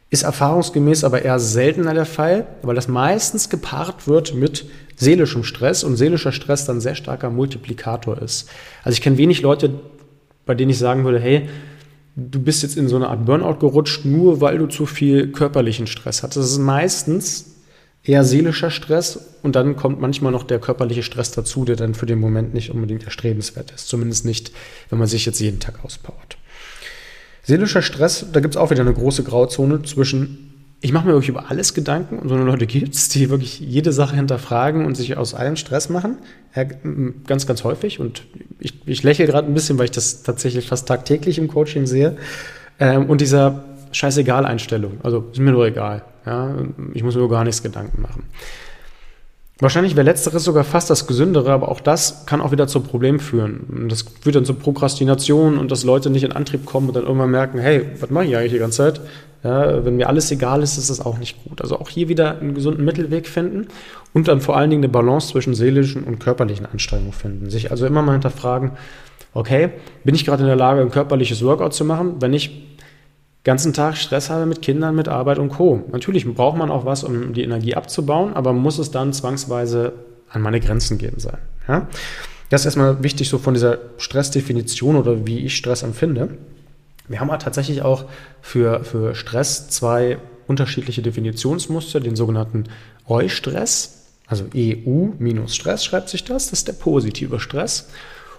Ist 0.10 0.24
erfahrungsgemäß 0.24 1.06
aber 1.06 1.22
eher 1.22 1.40
seltener 1.40 1.94
der 1.94 2.06
Fall, 2.06 2.46
weil 2.62 2.76
das 2.76 2.90
meistens 2.90 3.50
gepaart 3.50 4.08
wird 4.08 4.34
mit 4.34 4.66
seelischem 4.98 5.46
Stress 5.46 5.86
und 5.86 5.96
seelischer 5.96 6.34
Stress 6.34 6.66
dann 6.66 6.82
sehr 6.82 6.96
starker 6.96 7.30
Multiplikator 7.30 8.22
ist. 8.22 8.50
Also 8.84 8.94
ich 8.94 9.02
kenne 9.02 9.18
wenig 9.18 9.42
Leute, 9.42 9.80
bei 10.46 10.54
denen 10.54 10.72
ich 10.72 10.78
sagen 10.78 11.06
würde, 11.06 11.20
hey, 11.20 11.48
du 12.16 12.42
bist 12.42 12.64
jetzt 12.64 12.78
in 12.78 12.88
so 12.88 12.96
eine 12.96 13.08
Art 13.08 13.26
Burnout 13.26 13.60
gerutscht, 13.60 14.06
nur 14.06 14.42
weil 14.42 14.58
du 14.58 14.68
zu 14.68 14.86
viel 14.86 15.32
körperlichen 15.32 15.88
Stress 15.88 16.24
hattest. 16.24 16.38
Das 16.38 16.52
ist 16.52 16.58
meistens 16.58 17.56
eher 18.04 18.24
seelischer 18.24 18.72
Stress 18.72 19.20
und 19.44 19.56
dann 19.56 19.76
kommt 19.76 20.02
manchmal 20.02 20.32
noch 20.32 20.44
der 20.44 20.60
körperliche 20.60 21.04
Stress 21.04 21.32
dazu, 21.32 21.66
der 21.66 21.76
dann 21.76 21.94
für 21.94 22.06
den 22.06 22.20
Moment 22.20 22.54
nicht 22.54 22.72
unbedingt 22.72 23.04
erstrebenswert 23.04 23.72
ist. 23.72 23.88
Zumindest 23.88 24.26
nicht, 24.26 24.52
wenn 24.90 25.00
man 25.00 25.08
sich 25.08 25.26
jetzt 25.26 25.40
jeden 25.40 25.60
Tag 25.60 25.86
auspowert. 25.86 26.38
Seelischer 27.44 27.82
Stress, 27.82 28.26
da 28.32 28.40
gibt 28.40 28.56
es 28.56 28.62
auch 28.62 28.72
wieder 28.72 28.82
eine 28.82 28.94
große 28.94 29.24
Grauzone 29.24 29.84
zwischen 29.84 30.51
ich 30.84 30.92
mache 30.92 31.06
mir 31.06 31.14
wirklich 31.14 31.30
über 31.30 31.52
alles 31.52 31.76
Gedanken 31.76 32.18
und 32.18 32.28
so 32.28 32.34
eine 32.34 32.44
Leute 32.44 32.66
gibt 32.66 32.96
es, 32.96 33.08
die 33.10 33.30
wirklich 33.30 33.60
jede 33.60 33.94
Sache 33.94 34.16
hinterfragen 34.16 34.84
und 34.84 34.96
sich 34.96 35.16
aus 35.16 35.36
allem 35.36 35.56
Stress 35.56 35.90
machen. 35.90 36.18
Ganz, 37.28 37.46
ganz 37.46 37.64
häufig. 37.64 38.00
Und 38.00 38.24
ich, 38.60 38.74
ich 38.88 39.04
lächle 39.04 39.28
gerade 39.28 39.48
ein 39.48 39.54
bisschen, 39.54 39.78
weil 39.78 39.86
ich 39.86 39.92
das 39.92 40.24
tatsächlich 40.24 40.68
fast 40.68 40.88
tagtäglich 40.88 41.38
im 41.38 41.48
Coaching 41.48 41.86
sehe. 41.86 42.18
Ähm, 42.80 43.06
und 43.06 43.22
dieser 43.22 43.64
Scheißegal-Einstellung. 43.92 44.94
Also 45.04 45.26
ist 45.32 45.40
mir 45.40 45.52
nur 45.52 45.68
egal. 45.68 46.02
Ja? 46.26 46.56
Ich 46.96 47.04
muss 47.04 47.16
mir 47.16 47.30
gar 47.30 47.44
nichts 47.44 47.62
Gedanken 47.62 48.02
machen. 48.02 48.24
Wahrscheinlich 49.60 49.96
wäre 49.96 50.06
letzteres 50.06 50.44
sogar 50.44 50.64
fast 50.64 50.90
das 50.90 51.06
Gesündere, 51.06 51.52
aber 51.52 51.70
auch 51.70 51.82
das 51.82 52.26
kann 52.26 52.42
auch 52.42 52.52
wieder 52.52 52.66
zu 52.66 52.80
Problemen 52.80 53.20
führen. 53.20 53.88
Das 53.88 54.04
führt 54.22 54.36
dann 54.36 54.46
zu 54.46 54.56
Prokrastination 54.56 55.60
und 55.60 55.70
dass 55.70 55.84
Leute 55.84 56.10
nicht 56.10 56.24
in 56.24 56.32
Antrieb 56.32 56.66
kommen 56.66 56.88
und 56.88 56.96
dann 56.96 57.04
irgendwann 57.04 57.30
merken, 57.30 57.60
hey, 57.60 57.86
was 58.00 58.10
mache 58.10 58.26
ich 58.26 58.36
eigentlich 58.36 58.54
die 58.54 58.58
ganze 58.58 58.78
Zeit? 58.78 59.02
Ja, 59.44 59.84
wenn 59.84 59.96
mir 59.96 60.08
alles 60.08 60.30
egal 60.32 60.62
ist, 60.62 60.78
ist 60.78 60.90
das 60.90 61.04
auch 61.04 61.18
nicht 61.18 61.44
gut. 61.44 61.62
Also 61.62 61.80
auch 61.80 61.90
hier 61.90 62.10
wieder 62.10 62.40
einen 62.40 62.54
gesunden 62.54 62.86
Mittelweg 62.86 63.28
finden 63.28 63.68
und 64.14 64.28
dann 64.28 64.40
vor 64.40 64.56
allen 64.56 64.70
Dingen 64.70 64.84
eine 64.84 64.92
Balance 64.92 65.30
zwischen 65.30 65.56
seelischen 65.56 66.04
und 66.04 66.20
körperlichen 66.20 66.68
Anstrengungen 66.68 67.14
finden. 67.14 67.50
Sich 67.50 67.72
also 67.72 67.88
immer 67.88 68.04
mal 68.04 68.14
hinterfragen, 68.14 68.72
okay, 69.34 69.70
bin 70.04 70.14
ich 70.14 70.26
gerade 70.26 70.44
in 70.44 70.48
der 70.48 70.56
Lage, 70.56 70.82
ein 70.82 70.92
körperliches 70.92 71.44
Workout 71.44 71.74
zu 71.74 71.86
machen? 71.86 72.18
Wenn 72.20 72.34
ich 72.34 72.68
ganzen 73.44 73.74
Tag 73.74 73.98
Stress 73.98 74.30
habe 74.30 74.46
mit 74.46 74.62
Kindern, 74.62 74.96
mit 74.96 75.08
Arbeit 75.08 75.40
und 75.40 75.50
Co. 75.50 75.84
Natürlich 75.92 76.32
braucht 76.32 76.58
man 76.58 76.70
auch 76.70 76.86
was, 76.86 77.04
um 77.04 77.34
die 77.34 77.42
Energie 77.42 77.76
abzubauen, 77.76 78.34
aber 78.34 78.54
muss 78.54 78.78
es 78.78 78.92
dann 78.92 79.14
zwangsweise 79.14 79.94
an 80.30 80.42
meine 80.42 80.60
Grenzen 80.60 80.98
gehen 80.98 81.18
sein. 81.18 81.40
Ja? 81.68 81.88
Das 82.50 82.62
ist 82.62 82.66
erstmal 82.66 83.02
wichtig 83.04 83.30
so 83.30 83.38
von 83.38 83.54
dieser 83.54 83.80
Stressdefinition 83.98 84.96
oder 84.96 85.26
wie 85.26 85.40
ich 85.40 85.56
Stress 85.56 85.84
empfinde. 85.84 86.38
Wir 87.08 87.20
haben 87.20 87.30
aber 87.30 87.40
tatsächlich 87.40 87.82
auch 87.82 88.06
für, 88.42 88.84
für 88.84 89.16
Stress 89.16 89.70
zwei 89.70 90.18
unterschiedliche 90.48 91.02
Definitionsmuster, 91.02 92.00
den 92.00 92.16
sogenannten 92.16 92.66
Eu-Stress, 93.08 94.02
also 94.28 94.46
EU 94.56 95.10
minus 95.20 95.56
Stress 95.56 95.84
schreibt 95.84 96.10
sich 96.10 96.24
das, 96.24 96.46
das 96.46 96.60
ist 96.60 96.68
der 96.68 96.74
positive 96.74 97.40
Stress. 97.40 97.90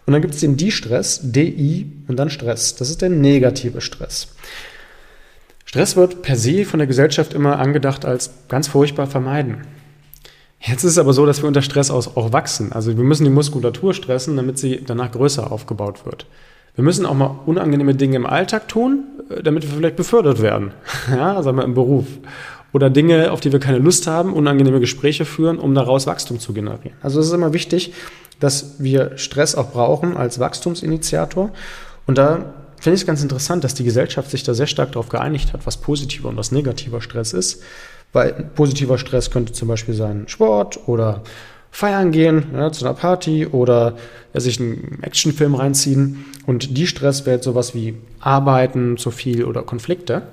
Und 0.07 0.15
dann 0.15 0.23
gibt 0.23 0.35
es 0.35 0.41
den 0.41 0.57
Die-Stress, 0.57 1.21
DI 1.23 1.93
und 2.09 2.17
dann 2.17 2.31
Stress, 2.31 2.75
das 2.75 2.91
ist 2.91 3.03
der 3.03 3.11
negative 3.11 3.81
Stress. 3.81 4.29
Stress 5.65 5.97
wird 5.97 6.23
per 6.23 6.37
se 6.37 6.65
von 6.65 6.79
der 6.79 6.87
Gesellschaft 6.87 7.35
immer 7.35 7.59
angedacht 7.59 8.05
als 8.05 8.31
ganz 8.49 8.69
furchtbar 8.69 9.07
vermeiden. 9.07 9.67
Jetzt 10.61 10.85
ist 10.85 10.93
es 10.93 10.99
aber 10.99 11.13
so, 11.13 11.27
dass 11.27 11.43
wir 11.43 11.49
unter 11.49 11.63
Stress 11.63 11.91
auch 11.91 12.33
wachsen. 12.33 12.73
Also 12.73 12.97
wir 12.97 13.05
müssen 13.05 13.25
die 13.25 13.31
Muskulatur 13.31 13.95
stressen, 13.95 14.37
damit 14.37 14.59
sie 14.59 14.83
danach 14.85 15.13
größer 15.13 15.51
aufgebaut 15.51 16.05
wird. 16.07 16.27
Wir 16.75 16.85
müssen 16.85 17.05
auch 17.05 17.15
mal 17.15 17.39
unangenehme 17.45 17.95
Dinge 17.95 18.17
im 18.17 18.27
Alltag 18.27 18.69
tun, 18.69 19.05
äh, 19.29 19.43
damit 19.43 19.63
wir 19.65 19.77
vielleicht 19.77 19.97
befördert 19.97 20.41
werden. 20.41 20.73
Ja, 21.11 21.43
sagen 21.43 21.57
wir 21.57 21.65
im 21.65 21.75
Beruf. 21.75 22.07
Oder 22.73 22.89
Dinge, 22.89 23.33
auf 23.33 23.41
die 23.41 23.53
wir 23.53 23.61
keine 23.61 23.79
Lust 23.79 24.07
haben, 24.07 24.33
unangenehme 24.33 24.81
Gespräche 24.81 25.27
führen, 25.27 25.59
um 25.59 25.75
daraus 25.75 26.07
Wachstum 26.07 26.41
zu 26.41 26.55
generieren. 26.55 26.97
Also 27.03 27.21
es 27.21 27.27
ist 27.27 27.33
immer 27.33 27.53
wichtig, 27.53 27.93
dass 28.41 28.77
wir 28.79 29.19
Stress 29.19 29.55
auch 29.55 29.73
brauchen 29.73 30.17
als 30.17 30.39
Wachstumsinitiator. 30.41 31.51
Und 32.07 32.17
da 32.17 32.55
finde 32.81 32.95
ich 32.95 33.03
es 33.03 33.07
ganz 33.07 33.23
interessant, 33.23 33.63
dass 33.63 33.75
die 33.75 33.85
Gesellschaft 33.85 34.31
sich 34.31 34.43
da 34.43 34.55
sehr 34.55 34.67
stark 34.67 34.93
darauf 34.93 35.11
geeinigt 35.11 35.53
hat, 35.53 35.67
was 35.67 35.77
positiver 35.77 36.31
und 36.31 36.39
was 36.39 36.51
negativer 36.51 37.03
Stress 37.03 37.35
ist. 37.35 37.63
Weil 38.15 38.33
positiver 38.55 38.97
Stress 38.97 39.31
könnte 39.31 39.53
zum 39.53 39.69
Beispiel 39.69 39.95
sein 39.95 40.25
Sport 40.27 40.81
oder 40.89 41.23
feiern 41.73 42.13
gehen, 42.13 42.45
ja, 42.53 42.71
zu 42.71 42.85
einer 42.85 42.95
Party 42.95 43.47
oder 43.47 43.97
ja, 44.33 44.41
sich 44.41 44.61
einen 44.61 45.03
Actionfilm 45.03 45.57
reinziehen. 45.57 46.27
Und 46.47 46.77
die 46.77 46.87
Stress 46.87 47.27
wäre 47.27 47.37
jetzt 47.37 47.45
sowas 47.45 47.75
wie 47.75 47.95
Arbeiten 48.21 48.99
zu 48.99 49.11
viel 49.11 49.45
oder 49.45 49.63
Konflikte. 49.63 50.29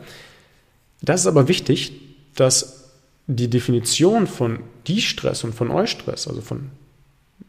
Das 1.02 1.22
ist 1.22 1.28
aber 1.28 1.48
wichtig, 1.48 1.94
dass 2.36 2.92
die 3.26 3.50
Definition 3.50 4.28
von 4.28 4.60
die 4.86 5.02
Stress 5.02 5.44
und 5.44 5.56
von 5.56 5.72
euch 5.72 5.92
Stress, 5.92 6.28
also 6.28 6.42
von 6.42 6.70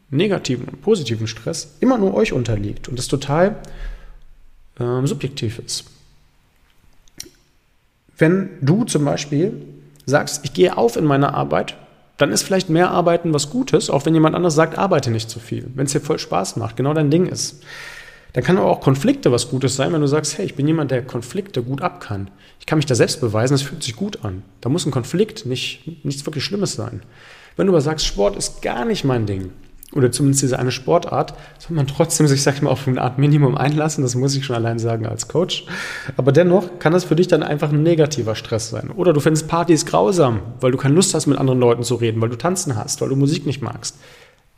negativen 0.09 0.65
und 0.65 0.81
positiven 0.81 1.27
Stress, 1.27 1.75
immer 1.79 1.97
nur 1.97 2.13
euch 2.13 2.33
unterliegt 2.33 2.87
und 2.87 2.97
das 2.97 3.07
total 3.07 3.57
ähm, 4.79 5.05
subjektiv 5.05 5.59
ist. 5.59 5.85
Wenn 8.17 8.49
du 8.61 8.83
zum 8.85 9.03
Beispiel 9.03 9.61
sagst, 10.05 10.45
ich 10.45 10.53
gehe 10.53 10.77
auf 10.77 10.95
in 10.95 11.05
meiner 11.05 11.33
Arbeit, 11.33 11.75
dann 12.21 12.31
ist 12.31 12.43
vielleicht 12.43 12.69
mehr 12.69 12.91
Arbeiten 12.91 13.33
was 13.33 13.49
Gutes, 13.49 13.89
auch 13.89 14.05
wenn 14.05 14.13
jemand 14.13 14.35
anders 14.35 14.55
sagt, 14.55 14.77
arbeite 14.77 15.09
nicht 15.09 15.29
zu 15.29 15.39
viel, 15.39 15.71
wenn 15.75 15.85
es 15.85 15.91
dir 15.91 16.01
voll 16.01 16.19
Spaß 16.19 16.55
macht, 16.55 16.75
genau 16.77 16.93
dein 16.93 17.09
Ding 17.09 17.25
ist. 17.25 17.63
Dann 18.33 18.43
kann 18.43 18.57
aber 18.57 18.69
auch 18.69 18.79
Konflikte 18.79 19.31
was 19.31 19.49
Gutes 19.49 19.75
sein, 19.75 19.91
wenn 19.91 20.01
du 20.01 20.07
sagst, 20.07 20.37
hey, 20.37 20.45
ich 20.45 20.55
bin 20.55 20.65
jemand, 20.65 20.91
der 20.91 21.01
Konflikte 21.01 21.63
gut 21.63 21.81
ab 21.81 21.99
kann. 21.99 22.29
Ich 22.59 22.65
kann 22.65 22.77
mich 22.77 22.85
da 22.85 22.95
selbst 22.95 23.19
beweisen, 23.19 23.55
es 23.55 23.61
fühlt 23.61 23.83
sich 23.83 23.95
gut 23.95 24.23
an. 24.23 24.43
Da 24.61 24.69
muss 24.69 24.85
ein 24.85 24.91
Konflikt 24.91 25.45
nicht, 25.45 26.05
nichts 26.05 26.25
wirklich 26.25 26.45
Schlimmes 26.45 26.73
sein. 26.73 27.01
Wenn 27.57 27.67
du 27.67 27.73
aber 27.73 27.81
sagst, 27.81 28.05
Sport 28.05 28.37
ist 28.37 28.61
gar 28.61 28.85
nicht 28.85 29.03
mein 29.03 29.25
Ding 29.25 29.51
oder 29.93 30.11
zumindest 30.11 30.43
diese 30.43 30.57
eine 30.57 30.71
Sportart, 30.71 31.33
soll 31.59 31.75
man 31.75 31.87
trotzdem 31.87 32.27
sich, 32.27 32.41
sag 32.43 32.55
ich 32.55 32.61
mal, 32.61 32.69
auf 32.69 32.87
eine 32.87 33.01
Art 33.01 33.17
Minimum 33.17 33.57
einlassen. 33.57 34.03
Das 34.03 34.15
muss 34.15 34.35
ich 34.35 34.45
schon 34.45 34.55
allein 34.55 34.79
sagen 34.79 35.05
als 35.05 35.27
Coach. 35.27 35.65
Aber 36.17 36.31
dennoch 36.31 36.79
kann 36.79 36.93
das 36.93 37.03
für 37.03 37.15
dich 37.15 37.27
dann 37.27 37.43
einfach 37.43 37.71
ein 37.71 37.83
negativer 37.83 38.35
Stress 38.35 38.69
sein. 38.69 38.89
Oder 38.91 39.11
du 39.13 39.19
findest 39.19 39.47
Partys 39.47 39.85
grausam, 39.85 40.39
weil 40.61 40.71
du 40.71 40.77
keine 40.77 40.95
Lust 40.95 41.13
hast, 41.13 41.27
mit 41.27 41.37
anderen 41.37 41.59
Leuten 41.59 41.83
zu 41.83 41.95
reden, 41.95 42.21
weil 42.21 42.29
du 42.29 42.37
tanzen 42.37 42.75
hast, 42.75 43.01
weil 43.01 43.09
du 43.09 43.15
Musik 43.15 43.45
nicht 43.45 43.61
magst. 43.61 43.97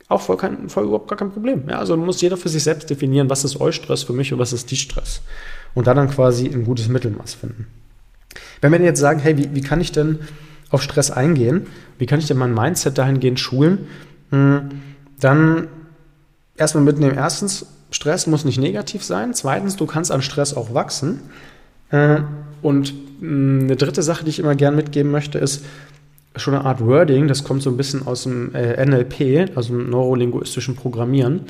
Auch 0.08 0.20
voll, 0.20 0.36
kein, 0.36 0.68
voll 0.68 0.84
überhaupt 0.84 1.08
gar 1.08 1.18
kein 1.18 1.32
Problem. 1.32 1.64
Ja, 1.68 1.78
also 1.78 1.96
muss 1.96 2.20
jeder 2.20 2.36
für 2.36 2.48
sich 2.48 2.62
selbst 2.62 2.90
definieren, 2.90 3.30
was 3.30 3.44
ist 3.44 3.60
euch 3.60 3.74
Stress 3.74 4.02
für 4.02 4.12
mich 4.12 4.32
und 4.32 4.38
was 4.38 4.52
ist 4.52 4.70
die 4.70 4.76
Stress. 4.76 5.22
Und 5.74 5.86
dann 5.86 5.96
dann 5.96 6.10
quasi 6.10 6.46
ein 6.46 6.64
gutes 6.64 6.88
Mittelmaß 6.88 7.34
finden. 7.34 7.66
Wenn 8.60 8.70
wir 8.70 8.80
jetzt 8.80 9.00
sagen, 9.00 9.18
hey, 9.18 9.36
wie, 9.36 9.54
wie 9.54 9.62
kann 9.62 9.80
ich 9.80 9.92
denn 9.92 10.20
auf 10.70 10.82
Stress 10.82 11.10
eingehen? 11.10 11.66
Wie 11.98 12.06
kann 12.06 12.18
ich 12.18 12.26
denn 12.26 12.36
mein 12.36 12.54
Mindset 12.54 12.98
dahingehend 12.98 13.40
schulen? 13.40 13.88
Hm, 14.30 14.68
dann 15.20 15.68
erstmal 16.56 16.84
mitnehmen. 16.84 17.14
Erstens, 17.16 17.66
Stress 17.90 18.26
muss 18.26 18.44
nicht 18.44 18.58
negativ 18.58 19.04
sein. 19.04 19.34
Zweitens, 19.34 19.76
du 19.76 19.86
kannst 19.86 20.10
an 20.10 20.22
Stress 20.22 20.54
auch 20.54 20.74
wachsen. 20.74 21.20
Äh, 21.90 22.20
und 22.62 22.94
hm, 23.20 23.60
eine 23.64 23.76
dritte 23.76 24.02
Sache, 24.02 24.24
die 24.24 24.30
ich 24.30 24.38
immer 24.38 24.54
gern 24.54 24.76
mitgeben 24.76 25.10
möchte, 25.12 25.38
ist 25.38 25.64
schon 26.36 26.54
eine 26.54 26.64
Art 26.64 26.80
Wording. 26.80 27.28
Das 27.28 27.44
kommt 27.44 27.62
so 27.62 27.70
ein 27.70 27.76
bisschen 27.76 28.06
aus 28.06 28.24
dem 28.24 28.54
äh, 28.54 28.84
NLP, 28.84 29.56
also 29.56 29.74
dem 29.74 29.90
neurolinguistischen 29.90 30.74
Programmieren. 30.74 31.42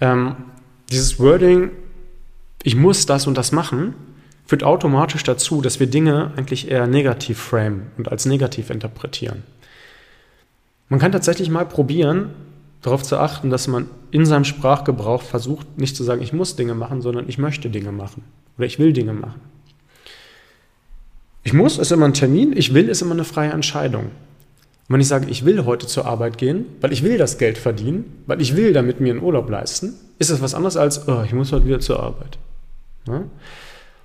Ähm, 0.00 0.36
dieses 0.90 1.18
Wording, 1.18 1.70
ich 2.62 2.76
muss 2.76 3.06
das 3.06 3.26
und 3.26 3.36
das 3.36 3.50
machen, 3.50 3.94
führt 4.46 4.62
automatisch 4.62 5.24
dazu, 5.24 5.62
dass 5.62 5.80
wir 5.80 5.86
Dinge 5.86 6.32
eigentlich 6.36 6.70
eher 6.70 6.86
negativ 6.86 7.38
framen 7.38 7.90
und 7.96 8.10
als 8.10 8.26
negativ 8.26 8.70
interpretieren. 8.70 9.42
Man 10.88 11.00
kann 11.00 11.12
tatsächlich 11.12 11.48
mal 11.48 11.64
probieren, 11.64 12.30
darauf 12.82 13.02
zu 13.02 13.16
achten, 13.16 13.50
dass 13.50 13.68
man 13.68 13.88
in 14.10 14.26
seinem 14.26 14.44
Sprachgebrauch 14.44 15.22
versucht, 15.22 15.78
nicht 15.78 15.96
zu 15.96 16.04
sagen, 16.04 16.20
ich 16.20 16.32
muss 16.32 16.56
Dinge 16.56 16.74
machen, 16.74 17.00
sondern 17.00 17.28
ich 17.28 17.38
möchte 17.38 17.70
Dinge 17.70 17.92
machen 17.92 18.24
oder 18.58 18.66
ich 18.66 18.78
will 18.78 18.92
Dinge 18.92 19.12
machen. 19.12 19.40
Ich 21.44 21.52
muss 21.52 21.78
ist 21.78 21.90
immer 21.90 22.06
ein 22.06 22.14
Termin, 22.14 22.56
ich 22.56 22.74
will 22.74 22.88
ist 22.88 23.02
immer 23.02 23.12
eine 23.12 23.24
freie 23.24 23.50
Entscheidung. 23.50 24.04
Und 24.04 24.94
wenn 24.94 25.00
ich 25.00 25.08
sage, 25.08 25.28
ich 25.30 25.44
will 25.44 25.64
heute 25.64 25.86
zur 25.86 26.06
Arbeit 26.06 26.38
gehen, 26.38 26.66
weil 26.80 26.92
ich 26.92 27.02
will 27.02 27.16
das 27.18 27.38
Geld 27.38 27.56
verdienen, 27.56 28.22
weil 28.26 28.40
ich 28.40 28.56
will 28.56 28.72
damit 28.72 29.00
mir 29.00 29.12
einen 29.12 29.22
Urlaub 29.22 29.48
leisten, 29.48 29.94
ist 30.18 30.30
das 30.30 30.42
was 30.42 30.54
anderes 30.54 30.76
als, 30.76 31.08
oh, 31.08 31.22
ich 31.24 31.32
muss 31.32 31.52
heute 31.52 31.66
wieder 31.66 31.80
zur 31.80 32.00
Arbeit. 32.00 32.38
Ja? 33.06 33.22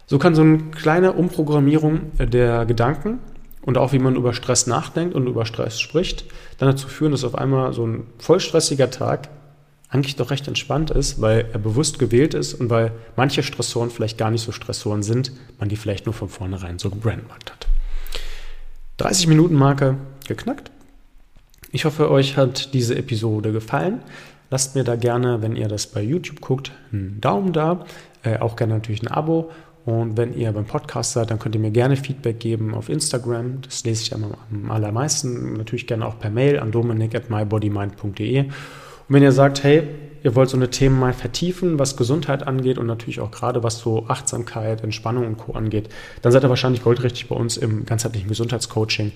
So 0.05 0.19
kann 0.19 0.35
so 0.35 0.41
eine 0.41 0.59
kleine 0.71 1.13
Umprogrammierung 1.13 2.11
der 2.17 2.65
Gedanken 2.65 3.19
und 3.67 3.77
auch 3.77 3.91
wie 3.91 3.99
man 3.99 4.15
über 4.15 4.33
Stress 4.33 4.65
nachdenkt 4.65 5.13
und 5.13 5.27
über 5.27 5.45
Stress 5.45 5.77
spricht, 5.77 6.23
dann 6.57 6.69
dazu 6.69 6.87
führen, 6.87 7.11
dass 7.11 7.25
auf 7.25 7.35
einmal 7.35 7.73
so 7.73 7.85
ein 7.85 8.07
vollstressiger 8.17 8.89
Tag 8.89 9.27
eigentlich 9.89 10.15
doch 10.15 10.31
recht 10.31 10.47
entspannt 10.47 10.89
ist, 10.89 11.19
weil 11.19 11.49
er 11.51 11.59
bewusst 11.59 11.99
gewählt 11.99 12.33
ist 12.33 12.53
und 12.53 12.69
weil 12.69 12.93
manche 13.17 13.43
Stressoren 13.43 13.89
vielleicht 13.89 14.17
gar 14.17 14.31
nicht 14.31 14.41
so 14.41 14.53
Stressoren 14.53 15.03
sind, 15.03 15.33
man 15.59 15.67
die 15.67 15.75
vielleicht 15.75 16.05
nur 16.05 16.13
von 16.13 16.29
vornherein 16.29 16.79
so 16.79 16.89
gebrandmarkt 16.89 17.51
hat. 17.51 17.67
30 18.97 19.27
Minuten 19.27 19.55
Marke 19.55 19.97
geknackt. 20.29 20.71
Ich 21.73 21.83
hoffe, 21.83 22.09
euch 22.09 22.37
hat 22.37 22.73
diese 22.73 22.95
Episode 22.95 23.51
gefallen. 23.51 24.01
Lasst 24.49 24.75
mir 24.75 24.85
da 24.85 24.95
gerne, 24.95 25.41
wenn 25.41 25.57
ihr 25.57 25.67
das 25.67 25.87
bei 25.87 26.01
YouTube 26.01 26.39
guckt, 26.39 26.71
einen 26.93 27.19
Daumen 27.19 27.51
da, 27.51 27.85
äh, 28.23 28.37
auch 28.37 28.55
gerne 28.55 28.75
natürlich 28.75 29.03
ein 29.03 29.09
Abo 29.09 29.51
und 29.87 30.17
wenn 30.17 30.37
ihr 30.37 30.51
beim 30.51 30.65
Podcast 30.65 31.13
seid, 31.13 31.31
dann 31.31 31.39
könnt 31.39 31.55
ihr 31.55 31.61
mir 31.61 31.71
gerne 31.71 31.95
Feedback 31.95 32.41
geben 32.41 32.75
auf 32.75 32.89
Instagram. 32.89 33.61
Das 33.61 33.85
lese 33.85 34.01
ich 34.01 34.13
am, 34.13 34.25
am 34.51 34.69
allermeisten. 34.69 35.53
Natürlich 35.53 35.87
gerne 35.87 36.05
auch 36.05 36.19
per 36.19 36.29
Mail 36.29 36.59
an 36.59 36.73
dominik 36.73 37.15
at 37.15 37.29
mybodymind.de. 37.29 38.41
Und 38.41 38.51
wenn 39.07 39.23
ihr 39.23 39.31
sagt, 39.31 39.63
hey, 39.63 39.83
ihr 40.23 40.35
wollt 40.35 40.49
so 40.49 40.57
eine 40.57 40.69
Themen 40.69 40.99
mal 40.99 41.13
vertiefen, 41.13 41.79
was 41.79 41.95
Gesundheit 41.95 42.45
angeht 42.45 42.77
und 42.79 42.85
natürlich 42.85 43.21
auch 43.21 43.31
gerade 43.31 43.63
was 43.63 43.79
so 43.79 44.07
Achtsamkeit, 44.09 44.83
Entspannung 44.83 45.25
und 45.25 45.37
Co. 45.37 45.53
angeht, 45.53 45.87
dann 46.21 46.33
seid 46.33 46.43
ihr 46.43 46.49
wahrscheinlich 46.49 46.83
goldrichtig 46.83 47.29
bei 47.29 47.37
uns 47.37 47.55
im 47.55 47.85
ganzheitlichen 47.85 48.27
Gesundheitscoaching, 48.27 49.13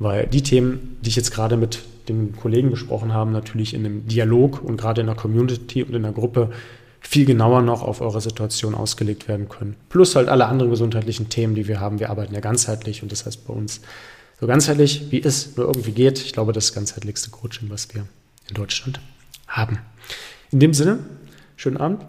weil 0.00 0.26
die 0.26 0.42
Themen, 0.42 0.96
die 1.00 1.10
ich 1.10 1.16
jetzt 1.16 1.30
gerade 1.30 1.56
mit 1.56 1.84
den 2.08 2.34
Kollegen 2.34 2.70
besprochen 2.70 3.12
habe, 3.12 3.30
natürlich 3.30 3.72
in 3.72 3.86
einem 3.86 4.08
Dialog 4.08 4.64
und 4.64 4.78
gerade 4.78 5.00
in 5.00 5.06
der 5.06 5.14
Community 5.14 5.84
und 5.84 5.94
in 5.94 6.02
der 6.02 6.10
Gruppe 6.10 6.50
viel 7.00 7.24
genauer 7.24 7.62
noch 7.62 7.82
auf 7.82 8.00
eure 8.00 8.20
Situation 8.20 8.74
ausgelegt 8.74 9.28
werden 9.28 9.48
können. 9.48 9.76
Plus 9.88 10.16
halt 10.16 10.28
alle 10.28 10.46
anderen 10.46 10.70
gesundheitlichen 10.70 11.28
Themen, 11.28 11.54
die 11.54 11.68
wir 11.68 11.80
haben. 11.80 12.00
Wir 12.00 12.10
arbeiten 12.10 12.34
ja 12.34 12.40
ganzheitlich 12.40 13.02
und 13.02 13.12
das 13.12 13.26
heißt 13.26 13.46
bei 13.46 13.54
uns 13.54 13.80
so 14.40 14.46
ganzheitlich, 14.46 15.10
wie 15.10 15.22
es 15.22 15.56
nur 15.56 15.66
irgendwie 15.66 15.92
geht. 15.92 16.18
Ich 16.18 16.32
glaube, 16.32 16.52
das 16.52 16.72
ganzheitlichste 16.72 17.30
Coaching, 17.30 17.70
was 17.70 17.92
wir 17.94 18.06
in 18.48 18.54
Deutschland 18.54 19.00
haben. 19.46 19.78
In 20.50 20.60
dem 20.60 20.74
Sinne, 20.74 21.00
schönen 21.56 21.76
Abend. 21.76 22.04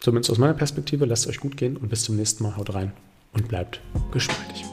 Zumindest 0.00 0.30
aus 0.30 0.38
meiner 0.38 0.54
Perspektive, 0.54 1.04
lasst 1.04 1.24
es 1.24 1.30
euch 1.30 1.40
gut 1.40 1.56
gehen 1.56 1.76
und 1.76 1.88
bis 1.88 2.04
zum 2.04 2.16
nächsten 2.16 2.42
Mal. 2.42 2.56
Haut 2.56 2.74
rein 2.74 2.92
und 3.32 3.48
bleibt 3.48 3.80
geschmeidig. 4.10 4.71